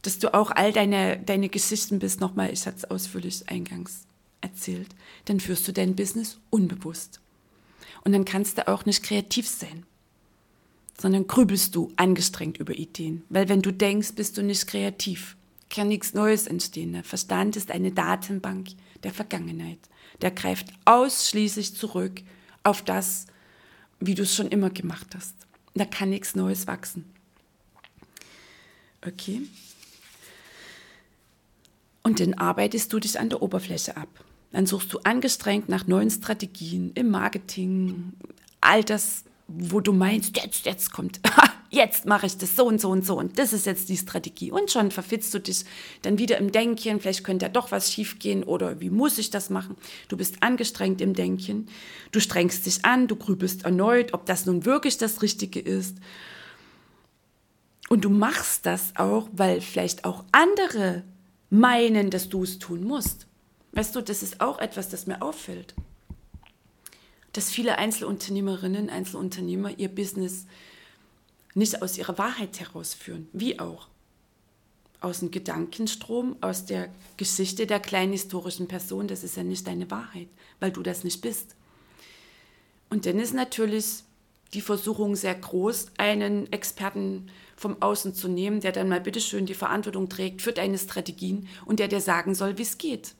dass 0.00 0.18
du 0.18 0.32
auch 0.32 0.50
all 0.50 0.72
deine, 0.72 1.18
deine 1.18 1.50
Geschichten 1.50 1.98
bist, 1.98 2.20
nochmal, 2.20 2.50
ich 2.50 2.64
hatte 2.64 2.78
es 2.78 2.84
ausführlich 2.86 3.46
eingangs 3.50 4.06
erzählt, 4.40 4.88
dann 5.26 5.38
führst 5.38 5.68
du 5.68 5.72
dein 5.74 5.94
Business 5.94 6.38
unbewusst. 6.48 7.20
Und 8.04 8.12
dann 8.12 8.24
kannst 8.24 8.56
du 8.56 8.68
auch 8.68 8.86
nicht 8.86 9.02
kreativ 9.02 9.46
sein, 9.46 9.84
sondern 10.98 11.26
grübelst 11.26 11.74
du 11.74 11.92
angestrengt 11.96 12.56
über 12.56 12.72
Ideen. 12.72 13.22
Weil 13.28 13.50
wenn 13.50 13.60
du 13.60 13.70
denkst, 13.70 14.12
bist 14.14 14.38
du 14.38 14.42
nicht 14.42 14.66
kreativ, 14.66 15.36
kann 15.68 15.88
nichts 15.88 16.14
Neues 16.14 16.46
entstehen. 16.46 16.94
Der 16.94 17.04
Verstand 17.04 17.54
ist 17.56 17.70
eine 17.70 17.92
Datenbank 17.92 18.68
der 19.02 19.12
Vergangenheit. 19.12 19.80
Der 20.20 20.30
greift 20.30 20.66
ausschließlich 20.84 21.76
zurück 21.76 22.22
auf 22.64 22.82
das, 22.82 23.26
wie 24.00 24.14
du 24.14 24.22
es 24.22 24.34
schon 24.34 24.48
immer 24.48 24.70
gemacht 24.70 25.08
hast. 25.14 25.34
Da 25.74 25.84
kann 25.84 26.10
nichts 26.10 26.34
Neues 26.34 26.66
wachsen. 26.66 27.04
Okay. 29.06 29.42
Und 32.02 32.20
dann 32.20 32.34
arbeitest 32.34 32.92
du 32.92 32.98
dich 32.98 33.18
an 33.20 33.28
der 33.28 33.42
Oberfläche 33.42 33.96
ab. 33.96 34.08
Dann 34.50 34.66
suchst 34.66 34.92
du 34.92 34.98
angestrengt 35.00 35.68
nach 35.68 35.86
neuen 35.86 36.10
Strategien 36.10 36.92
im 36.94 37.10
Marketing, 37.10 38.14
all 38.60 38.82
das, 38.82 39.24
wo 39.46 39.80
du 39.80 39.92
meinst, 39.92 40.36
jetzt, 40.36 40.64
jetzt 40.64 40.90
kommt, 40.90 41.20
jetzt 41.70 42.06
mache 42.06 42.26
ich 42.26 42.36
das 42.36 42.56
so 42.56 42.66
und 42.66 42.80
so 42.80 42.90
und 42.90 43.04
so 43.04 43.18
und 43.18 43.38
das 43.38 43.52
ist 43.52 43.66
jetzt 43.66 43.88
die 43.88 43.96
Strategie. 43.96 44.50
Und 44.50 44.70
schon 44.70 44.90
verfitzt 44.90 45.34
du 45.34 45.40
dich 45.40 45.64
dann 46.02 46.18
wieder 46.18 46.38
im 46.38 46.52
Denken, 46.52 47.00
vielleicht 47.00 47.24
könnte 47.24 47.46
ja 47.46 47.50
doch 47.50 47.70
was 47.70 47.92
schiefgehen 47.92 48.44
oder 48.44 48.80
wie 48.80 48.90
muss 48.90 49.18
ich 49.18 49.30
das 49.30 49.50
machen? 49.50 49.76
Du 50.08 50.16
bist 50.16 50.42
angestrengt 50.42 51.00
im 51.00 51.14
Denken, 51.14 51.68
du 52.12 52.20
strengst 52.20 52.66
dich 52.66 52.84
an, 52.84 53.08
du 53.08 53.16
grübelst 53.16 53.64
erneut, 53.64 54.14
ob 54.14 54.26
das 54.26 54.46
nun 54.46 54.64
wirklich 54.64 54.98
das 54.98 55.22
Richtige 55.22 55.60
ist. 55.60 55.96
Und 57.88 58.04
du 58.04 58.10
machst 58.10 58.66
das 58.66 58.92
auch, 58.96 59.28
weil 59.32 59.60
vielleicht 59.60 60.04
auch 60.04 60.24
andere 60.32 61.04
meinen, 61.50 62.10
dass 62.10 62.28
du 62.28 62.42
es 62.42 62.58
tun 62.58 62.84
musst. 62.84 63.26
Weißt 63.72 63.94
du, 63.94 64.00
das 64.00 64.22
ist 64.22 64.40
auch 64.40 64.58
etwas, 64.58 64.88
das 64.88 65.06
mir 65.06 65.22
auffällt. 65.22 65.74
Dass 67.32 67.50
viele 67.50 67.78
Einzelunternehmerinnen, 67.78 68.90
Einzelunternehmer 68.90 69.78
ihr 69.78 69.88
Business 69.88 70.46
nicht 71.58 71.82
aus 71.82 71.98
ihrer 71.98 72.16
Wahrheit 72.18 72.60
herausführen. 72.60 73.28
Wie 73.32 73.58
auch? 73.58 73.88
Aus 75.00 75.20
dem 75.20 75.30
Gedankenstrom, 75.30 76.36
aus 76.40 76.64
der 76.64 76.88
Geschichte 77.16 77.66
der 77.66 77.80
kleinen 77.80 78.12
historischen 78.12 78.68
Person. 78.68 79.08
Das 79.08 79.22
ist 79.22 79.36
ja 79.36 79.44
nicht 79.44 79.66
deine 79.66 79.90
Wahrheit, 79.90 80.28
weil 80.60 80.72
du 80.72 80.82
das 80.82 81.04
nicht 81.04 81.20
bist. 81.20 81.54
Und 82.90 83.06
dann 83.06 83.18
ist 83.18 83.34
natürlich 83.34 84.02
die 84.54 84.60
Versuchung 84.60 85.14
sehr 85.14 85.34
groß, 85.34 85.88
einen 85.98 86.50
Experten 86.52 87.30
vom 87.56 87.82
Außen 87.82 88.14
zu 88.14 88.28
nehmen, 88.28 88.60
der 88.60 88.72
dann 88.72 88.88
mal 88.88 89.00
bitteschön 89.00 89.46
die 89.46 89.54
Verantwortung 89.54 90.08
trägt 90.08 90.42
für 90.42 90.52
deine 90.52 90.78
Strategien 90.78 91.48
und 91.66 91.80
der 91.80 91.88
dir 91.88 92.00
sagen 92.00 92.34
soll, 92.34 92.56
wie 92.56 92.62
es 92.62 92.78
geht. 92.78 93.14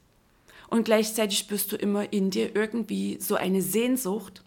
Und 0.68 0.84
gleichzeitig 0.84 1.38
spürst 1.38 1.72
du 1.72 1.76
immer 1.76 2.12
in 2.12 2.30
dir 2.30 2.54
irgendwie 2.54 3.18
so 3.20 3.34
eine 3.34 3.62
Sehnsucht. 3.62 4.42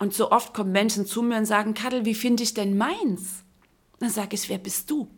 Und 0.00 0.14
so 0.14 0.32
oft 0.32 0.54
kommen 0.54 0.72
Menschen 0.72 1.04
zu 1.04 1.20
mir 1.20 1.36
und 1.36 1.44
sagen, 1.44 1.74
Kadel, 1.74 2.06
wie 2.06 2.14
finde 2.14 2.42
ich 2.42 2.54
denn 2.54 2.78
meins? 2.78 3.44
Dann 3.98 4.08
sage 4.08 4.34
ich, 4.34 4.48
wer 4.48 4.56
bist 4.56 4.90
du? 4.90 5.10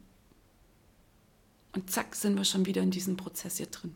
Und 1.72 1.89
zack, 1.89 2.16
sind 2.16 2.37
wir 2.37 2.45
schon 2.45 2.66
wieder 2.66 2.83
in 2.83 2.91
diesem 2.91 3.16
Prozess 3.16 3.59
hier 3.59 3.68
drin. 3.68 3.95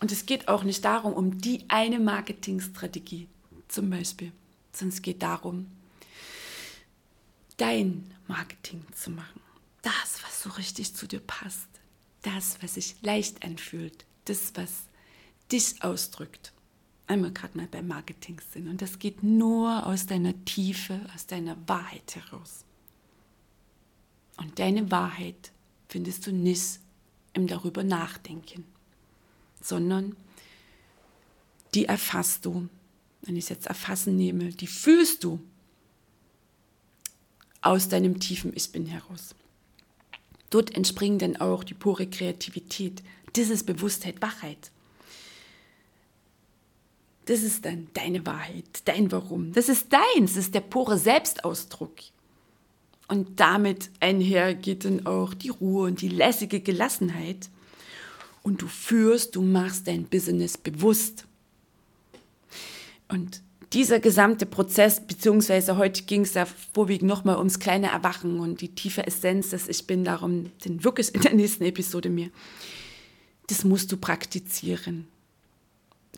Und 0.00 0.12
es 0.12 0.24
geht 0.24 0.48
auch 0.48 0.64
nicht 0.64 0.82
darum, 0.82 1.12
um 1.12 1.38
die 1.38 1.66
eine 1.68 2.00
Marketingstrategie 2.00 3.28
zum 3.68 3.90
Beispiel, 3.90 4.32
sondern 4.72 4.96
es 4.96 5.02
geht 5.02 5.22
darum, 5.22 5.70
dein 7.58 8.10
Marketing 8.28 8.82
zu 8.94 9.10
machen. 9.10 9.42
Das, 9.82 10.22
was 10.22 10.42
so 10.42 10.48
richtig 10.50 10.94
zu 10.94 11.06
dir 11.06 11.20
passt. 11.20 11.68
Das, 12.22 12.62
was 12.62 12.74
sich 12.74 12.96
leicht 13.02 13.44
anfühlt. 13.44 14.06
Das, 14.24 14.52
was 14.54 14.84
dich 15.52 15.82
ausdrückt. 15.82 16.54
Einmal 17.08 17.32
gerade 17.32 17.56
mal 17.56 17.66
beim 17.66 17.88
Marketing 17.88 18.38
sind. 18.52 18.68
Und 18.68 18.82
das 18.82 18.98
geht 18.98 19.22
nur 19.22 19.86
aus 19.86 20.06
deiner 20.06 20.44
Tiefe, 20.44 21.00
aus 21.14 21.26
deiner 21.26 21.56
Wahrheit 21.66 22.14
heraus. 22.14 22.64
Und 24.36 24.58
deine 24.58 24.90
Wahrheit 24.90 25.50
findest 25.88 26.26
du 26.26 26.32
nicht 26.32 26.80
im 27.32 27.46
darüber 27.46 27.82
nachdenken, 27.82 28.64
sondern 29.60 30.16
die 31.74 31.86
erfasst 31.86 32.44
du. 32.44 32.68
Wenn 33.22 33.36
ich 33.36 33.44
es 33.44 33.50
jetzt 33.50 33.66
erfassen 33.66 34.16
nehme, 34.16 34.50
die 34.50 34.66
fühlst 34.66 35.24
du 35.24 35.40
aus 37.62 37.88
deinem 37.88 38.20
tiefen 38.20 38.52
Ich 38.54 38.70
Bin 38.70 38.86
heraus. 38.86 39.34
Dort 40.50 40.74
entspringen 40.76 41.18
dann 41.18 41.36
auch 41.36 41.64
die 41.64 41.74
pure 41.74 42.06
Kreativität, 42.06 43.02
dieses 43.34 43.64
Bewusstheit, 43.64 44.22
Wachheit. 44.22 44.70
Das 47.28 47.42
ist 47.42 47.66
dann 47.66 47.88
deine 47.92 48.24
Wahrheit, 48.24 48.64
dein 48.86 49.12
Warum. 49.12 49.52
Das 49.52 49.68
ist 49.68 49.92
deins, 49.92 50.32
das 50.32 50.44
ist 50.46 50.54
der 50.54 50.62
pure 50.62 50.96
Selbstausdruck. 50.96 51.92
Und 53.06 53.38
damit 53.38 53.90
einher 54.00 54.54
geht 54.54 54.86
dann 54.86 55.04
auch 55.04 55.34
die 55.34 55.50
Ruhe 55.50 55.88
und 55.88 56.00
die 56.00 56.08
lässige 56.08 56.60
Gelassenheit. 56.60 57.50
Und 58.42 58.62
du 58.62 58.66
führst, 58.66 59.36
du 59.36 59.42
machst 59.42 59.88
dein 59.88 60.04
Business 60.04 60.56
bewusst. 60.56 61.26
Und 63.08 63.42
dieser 63.74 64.00
gesamte 64.00 64.46
Prozess, 64.46 65.06
beziehungsweise 65.06 65.76
heute 65.76 66.04
ging 66.04 66.22
es 66.22 66.32
ja 66.32 66.46
vorwiegend 66.72 67.10
nochmal 67.10 67.36
ums 67.36 67.58
kleine 67.58 67.88
Erwachen 67.88 68.40
und 68.40 68.62
die 68.62 68.74
tiefe 68.74 69.06
Essenz, 69.06 69.50
dass 69.50 69.68
ich 69.68 69.86
bin, 69.86 70.02
darum 70.02 70.50
den 70.64 70.82
wirklich 70.82 71.14
in 71.14 71.20
der 71.20 71.34
nächsten 71.34 71.64
Episode 71.64 72.08
mir. 72.08 72.30
Das 73.48 73.64
musst 73.64 73.92
du 73.92 73.98
praktizieren. 73.98 75.08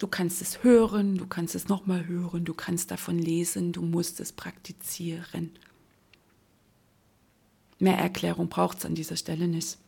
Du 0.00 0.08
kannst 0.08 0.42
es 0.42 0.64
hören, 0.64 1.16
du 1.16 1.26
kannst 1.28 1.54
es 1.54 1.68
nochmal 1.68 2.08
hören, 2.08 2.44
du 2.44 2.54
kannst 2.54 2.90
davon 2.90 3.18
lesen, 3.18 3.70
du 3.70 3.82
musst 3.82 4.18
es 4.18 4.32
praktizieren. 4.32 5.52
Mehr 7.78 7.96
Erklärung 7.96 8.48
braucht 8.48 8.78
es 8.78 8.84
an 8.84 8.96
dieser 8.96 9.16
Stelle 9.16 9.46
nicht. 9.46 9.78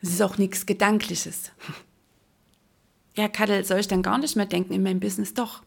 Es 0.00 0.10
ist 0.10 0.22
auch 0.22 0.38
nichts 0.38 0.64
Gedankliches 0.66 1.50
ja, 3.16 3.28
Kadel, 3.28 3.64
soll 3.64 3.80
ich 3.80 3.88
dann 3.88 4.02
gar 4.02 4.18
nicht 4.18 4.36
mehr 4.36 4.46
denken 4.46 4.72
in 4.72 4.82
meinem 4.82 5.00
Business? 5.00 5.34
Doch. 5.34 5.62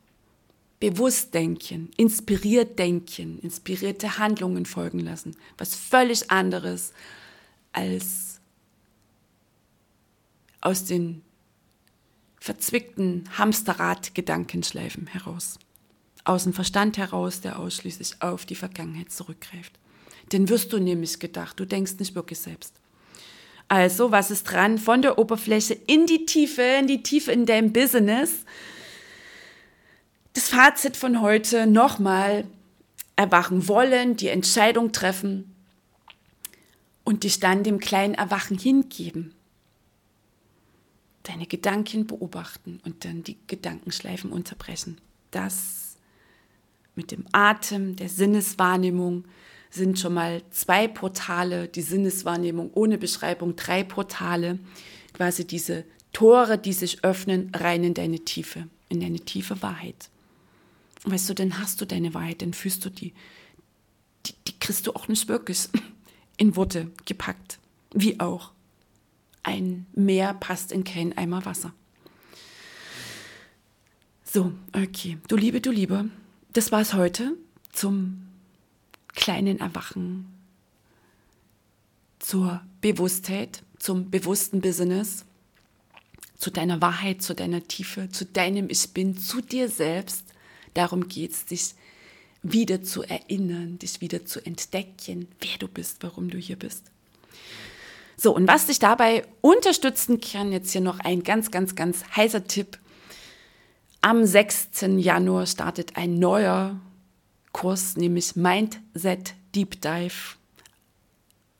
Bewusst 0.79 1.33
denken, 1.33 1.91
inspiriert 1.97 2.79
denken, 2.79 3.37
inspirierte 3.39 4.17
Handlungen 4.17 4.65
folgen 4.65 4.99
lassen. 4.99 5.35
Was 5.57 5.75
völlig 5.75 6.31
anderes 6.31 6.93
als 7.73 8.39
aus 10.61 10.85
den 10.85 11.21
verzwickten 12.39 13.29
Hamsterrad-Gedankenschleifen 13.37 15.07
heraus. 15.07 15.59
Aus 16.23 16.43
dem 16.43 16.53
Verstand 16.53 16.97
heraus, 16.97 17.41
der 17.41 17.59
ausschließlich 17.59 18.21
auf 18.21 18.45
die 18.45 18.55
Vergangenheit 18.55 19.11
zurückgreift. 19.11 19.73
Den 20.31 20.49
wirst 20.49 20.71
du 20.73 20.79
nämlich 20.79 21.19
gedacht, 21.19 21.59
du 21.59 21.65
denkst 21.65 21.93
nicht 21.99 22.15
wirklich 22.15 22.39
selbst. 22.39 22.75
Also, 23.67 24.11
was 24.11 24.31
ist 24.31 24.43
dran? 24.43 24.77
Von 24.77 25.01
der 25.01 25.17
Oberfläche 25.17 25.73
in 25.73 26.05
die 26.05 26.25
Tiefe, 26.25 26.61
in 26.61 26.87
die 26.87 27.03
Tiefe 27.03 27.31
in 27.31 27.45
deinem 27.45 27.71
Business. 27.71 28.45
Das 30.33 30.49
Fazit 30.49 30.97
von 30.97 31.21
heute 31.21 31.67
nochmal 31.67 32.45
erwachen 33.15 33.67
wollen, 33.67 34.15
die 34.15 34.29
Entscheidung 34.29 34.91
treffen 34.91 35.53
und 37.03 37.23
dich 37.23 37.39
dann 37.39 37.63
dem 37.63 37.79
kleinen 37.79 38.13
Erwachen 38.13 38.57
hingeben. 38.57 39.35
Deine 41.23 41.45
Gedanken 41.45 42.07
beobachten 42.07 42.79
und 42.85 43.05
dann 43.05 43.23
die 43.23 43.37
Gedankenschleifen 43.47 44.31
unterbrechen. 44.31 44.99
Das 45.31 45.97
mit 46.95 47.11
dem 47.11 47.25
Atem, 47.31 47.95
der 47.95 48.09
Sinneswahrnehmung, 48.09 49.25
sind 49.69 49.99
schon 49.99 50.13
mal 50.15 50.41
zwei 50.49 50.87
Portale, 50.87 51.67
die 51.67 51.81
Sinneswahrnehmung 51.81 52.71
ohne 52.73 52.97
Beschreibung, 52.97 53.55
drei 53.55 53.83
Portale, 53.83 54.59
quasi 55.13 55.45
diese 55.45 55.85
Tore, 56.11 56.57
die 56.57 56.73
sich 56.73 57.03
öffnen, 57.03 57.51
rein 57.55 57.83
in 57.83 57.93
deine 57.93 58.19
Tiefe, 58.19 58.67
in 58.89 58.99
deine 58.99 59.19
tiefe 59.19 59.61
Wahrheit. 59.61 60.09
weißt 61.05 61.29
du, 61.29 61.33
dann 61.33 61.59
hast 61.59 61.79
du 61.81 61.85
deine 61.85 62.13
Wahrheit, 62.13 62.41
dann 62.41 62.53
fühlst 62.53 62.83
du 62.83 62.89
die. 62.89 63.13
Die, 64.25 64.33
die 64.47 64.59
kriegst 64.59 64.85
du 64.85 64.93
auch 64.93 65.07
nicht 65.07 65.29
wirklich 65.29 65.69
in 66.37 66.55
Worte 66.55 66.91
gepackt. 67.05 67.59
Wie 67.93 68.19
auch. 68.19 68.51
Ein 69.43 69.85
Meer 69.93 70.33
passt 70.33 70.71
in 70.71 70.83
kein 70.83 71.17
Eimer 71.17 71.45
Wasser. 71.45 71.73
So, 74.23 74.51
okay. 74.73 75.17
Du 75.27 75.35
Liebe, 75.35 75.61
du 75.61 75.71
Liebe. 75.71 76.09
Das 76.53 76.71
war 76.71 76.81
es 76.81 76.93
heute 76.93 77.35
zum 77.71 78.27
kleinen 79.07 79.59
Erwachen, 79.59 80.27
zur 82.19 82.61
Bewusstheit, 82.81 83.63
zum 83.79 84.09
bewussten 84.11 84.61
Business, 84.61 85.25
zu 86.37 86.51
deiner 86.51 86.81
Wahrheit, 86.81 87.21
zu 87.21 87.33
deiner 87.33 87.67
Tiefe, 87.67 88.09
zu 88.09 88.25
deinem 88.25 88.69
Ich 88.69 88.93
Bin, 88.93 89.17
zu 89.17 89.41
dir 89.41 89.67
selbst. 89.67 90.25
Darum 90.73 91.07
geht 91.07 91.31
es, 91.31 91.45
dich 91.45 91.73
wieder 92.43 92.83
zu 92.83 93.03
erinnern, 93.03 93.79
dich 93.79 93.99
wieder 93.99 94.25
zu 94.25 94.45
entdecken, 94.45 95.27
wer 95.39 95.57
du 95.57 95.67
bist, 95.67 95.97
warum 96.01 96.29
du 96.29 96.37
hier 96.37 96.55
bist. 96.55 96.91
So, 98.21 98.35
und 98.35 98.49
was 98.49 98.65
dich 98.65 98.79
dabei 98.79 99.25
unterstützen 99.39 100.19
kann, 100.19 100.51
jetzt 100.51 100.71
hier 100.73 100.81
noch 100.81 100.99
ein 100.99 101.23
ganz, 101.23 101.51
ganz, 101.51 101.75
ganz 101.75 102.03
heißer 102.17 102.43
Tipp. 102.43 102.77
Am 104.01 104.25
6. 104.25 104.71
Januar 104.97 105.45
startet 105.45 105.95
ein 105.95 106.19
neuer 106.19 106.81
Kurs, 107.53 107.95
nämlich 107.95 108.35
Mindset 108.35 109.35
Deep 109.55 109.79
Dive. 109.79 110.35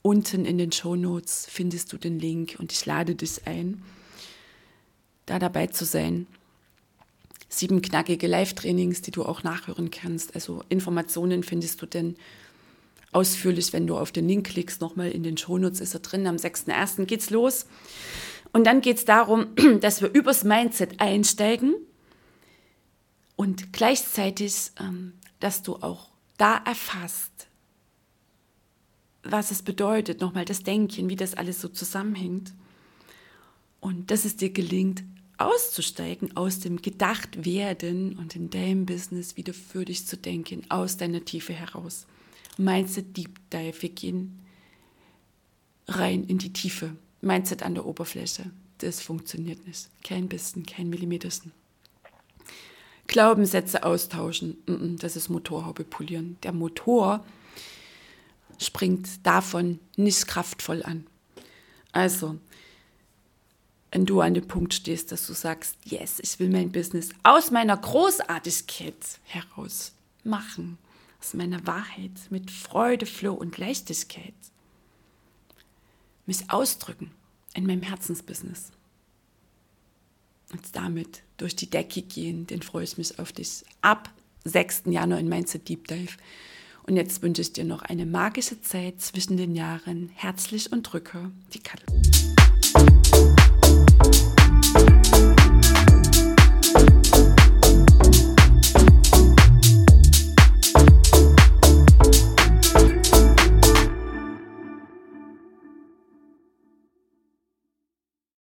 Unten 0.02 0.44
in 0.44 0.58
den 0.58 0.74
Show 0.74 0.98
Notes 0.98 1.48
findest 1.50 1.94
du 1.94 1.98
den 1.98 2.20
Link 2.20 2.58
und 2.60 2.74
ich 2.74 2.86
lade 2.86 3.16
dich 3.16 3.48
ein, 3.48 3.82
da 5.28 5.40
dabei 5.40 5.68
zu 5.68 5.86
sein. 5.86 6.28
Sieben 7.48 7.82
knackige 7.82 8.28
Live-Trainings, 8.28 9.02
die 9.02 9.12
du 9.12 9.24
auch 9.24 9.44
nachhören 9.44 9.92
kannst. 9.92 10.36
Also 10.36 10.66
Informationen 10.68 11.44
findest 11.44 11.82
du 11.82 11.86
denn 11.86 12.18
ausführlich, 13.12 13.74
wenn 13.74 13.88
du 13.88 13.98
auf 13.98 14.12
den 14.12 14.28
Link 14.28 14.48
klickst. 14.48 14.82
Nochmal 14.82 15.12
in 15.12 15.24
den 15.24 15.38
Shownotes 15.38 15.82
ist 15.82 15.94
er 15.94 16.00
drin. 16.00 16.28
Am 16.28 16.36
6.1. 16.36 17.06
geht's 17.06 17.30
los. 17.30 17.66
Und 18.52 18.66
dann 18.66 18.82
geht 18.82 18.98
es 18.98 19.06
darum, 19.06 19.48
dass 19.82 20.02
wir 20.02 20.12
übers 20.14 20.44
Mindset 20.44 21.00
einsteigen 21.00 21.76
und 23.36 23.72
gleichzeitig, 23.74 24.72
ähm, 24.80 25.14
dass 25.40 25.64
du 25.64 25.78
auch 25.78 26.10
da 26.38 26.58
erfasst, 26.58 27.48
was 29.24 29.52
es 29.52 29.62
bedeutet, 29.62 30.22
nochmal 30.22 30.46
das 30.46 30.64
Denken, 30.64 31.10
wie 31.10 31.16
das 31.16 31.36
alles 31.36 31.62
so 31.62 31.68
zusammenhängt. 31.68 32.54
Und 33.80 34.12
dass 34.12 34.26
es 34.26 34.36
dir 34.36 34.50
gelingt, 34.50 35.04
auszusteigen 35.38 36.36
aus 36.36 36.60
dem 36.60 36.82
Gedachtwerden 36.82 38.18
und 38.18 38.36
in 38.36 38.50
deinem 38.50 38.86
Business 38.86 39.38
wieder 39.38 39.54
für 39.54 39.86
dich 39.86 40.06
zu 40.06 40.18
denken, 40.18 40.64
aus 40.70 40.98
deiner 40.98 41.24
Tiefe 41.24 41.54
heraus. 41.54 42.08
Mindset 42.60 43.16
Deep 43.16 43.40
Dive, 43.52 43.82
wir 43.82 43.90
gehen 43.90 44.38
rein 45.88 46.26
in 46.26 46.40
die 46.40 46.52
Tiefe. 46.52 46.94
Mindset 47.22 47.64
an 47.64 47.74
der 47.74 47.86
Oberfläche, 47.86 48.52
das 48.80 49.02
funktioniert 49.02 49.66
nicht. 49.66 49.90
Kein 50.04 50.28
bisschen, 50.28 50.66
kein 50.66 50.90
Millimetersten. 50.90 51.54
Glaubenssätze 53.08 53.84
austauschen, 53.84 54.58
das 55.00 55.16
ist 55.16 55.30
Motorhaube 55.30 55.86
polieren. 55.86 56.38
Der 56.44 56.52
Motor 56.52 57.26
springt 58.58 59.26
davon 59.26 59.80
nicht 59.96 60.28
kraftvoll 60.28 60.84
an. 60.84 61.08
Also, 61.94 62.38
wenn 63.92 64.06
du 64.06 64.20
an 64.20 64.34
dem 64.34 64.48
Punkt 64.48 64.74
stehst, 64.74 65.14
dass 65.14 65.26
du 65.28 65.34
sagst, 65.34 65.78
yes, 65.86 66.20
ich 66.20 66.38
will 66.40 66.50
mein 66.50 66.74
Business 66.74 67.10
aus 67.24 67.52
meiner 67.52 67.78
Großartigkeit 67.78 69.20
heraus 69.24 69.94
machen, 70.26 70.78
aus 71.20 71.34
meiner 71.34 71.66
Wahrheit 71.68 72.12
mit 72.30 72.52
Freude, 72.52 73.06
Flow 73.06 73.34
und 73.34 73.58
Leichtigkeit, 73.58 74.34
mich 76.26 76.50
ausdrücken 76.50 77.12
in 77.54 77.66
meinem 77.66 77.82
Herzensbusiness 77.82 78.72
und 80.52 80.76
damit 80.76 81.24
durch 81.38 81.56
die 81.56 81.70
Decke 81.70 82.02
gehen, 82.02 82.48
den 82.48 82.62
freue 82.62 82.84
ich 82.84 82.98
mich 82.98 83.20
auf 83.20 83.32
dich 83.32 83.64
ab 83.82 84.12
6. 84.46 84.84
Januar 84.86 85.20
in 85.20 85.30
Mindset 85.30 85.68
Deep 85.68 85.88
Dive. 85.88 86.18
Und 86.84 86.96
jetzt 86.96 87.22
wünsche 87.22 87.42
ich 87.42 87.54
dir 87.54 87.66
noch 87.66 87.84
eine 87.84 88.06
magische 88.06 88.62
Zeit 88.62 89.02
zwischen 89.02 89.38
den 89.38 89.56
Jahren. 89.56 90.10
Herzlich 90.16 90.72
und 90.72 90.84
drücke 90.84 91.32
die 91.54 91.60
Kattel. 91.60 91.86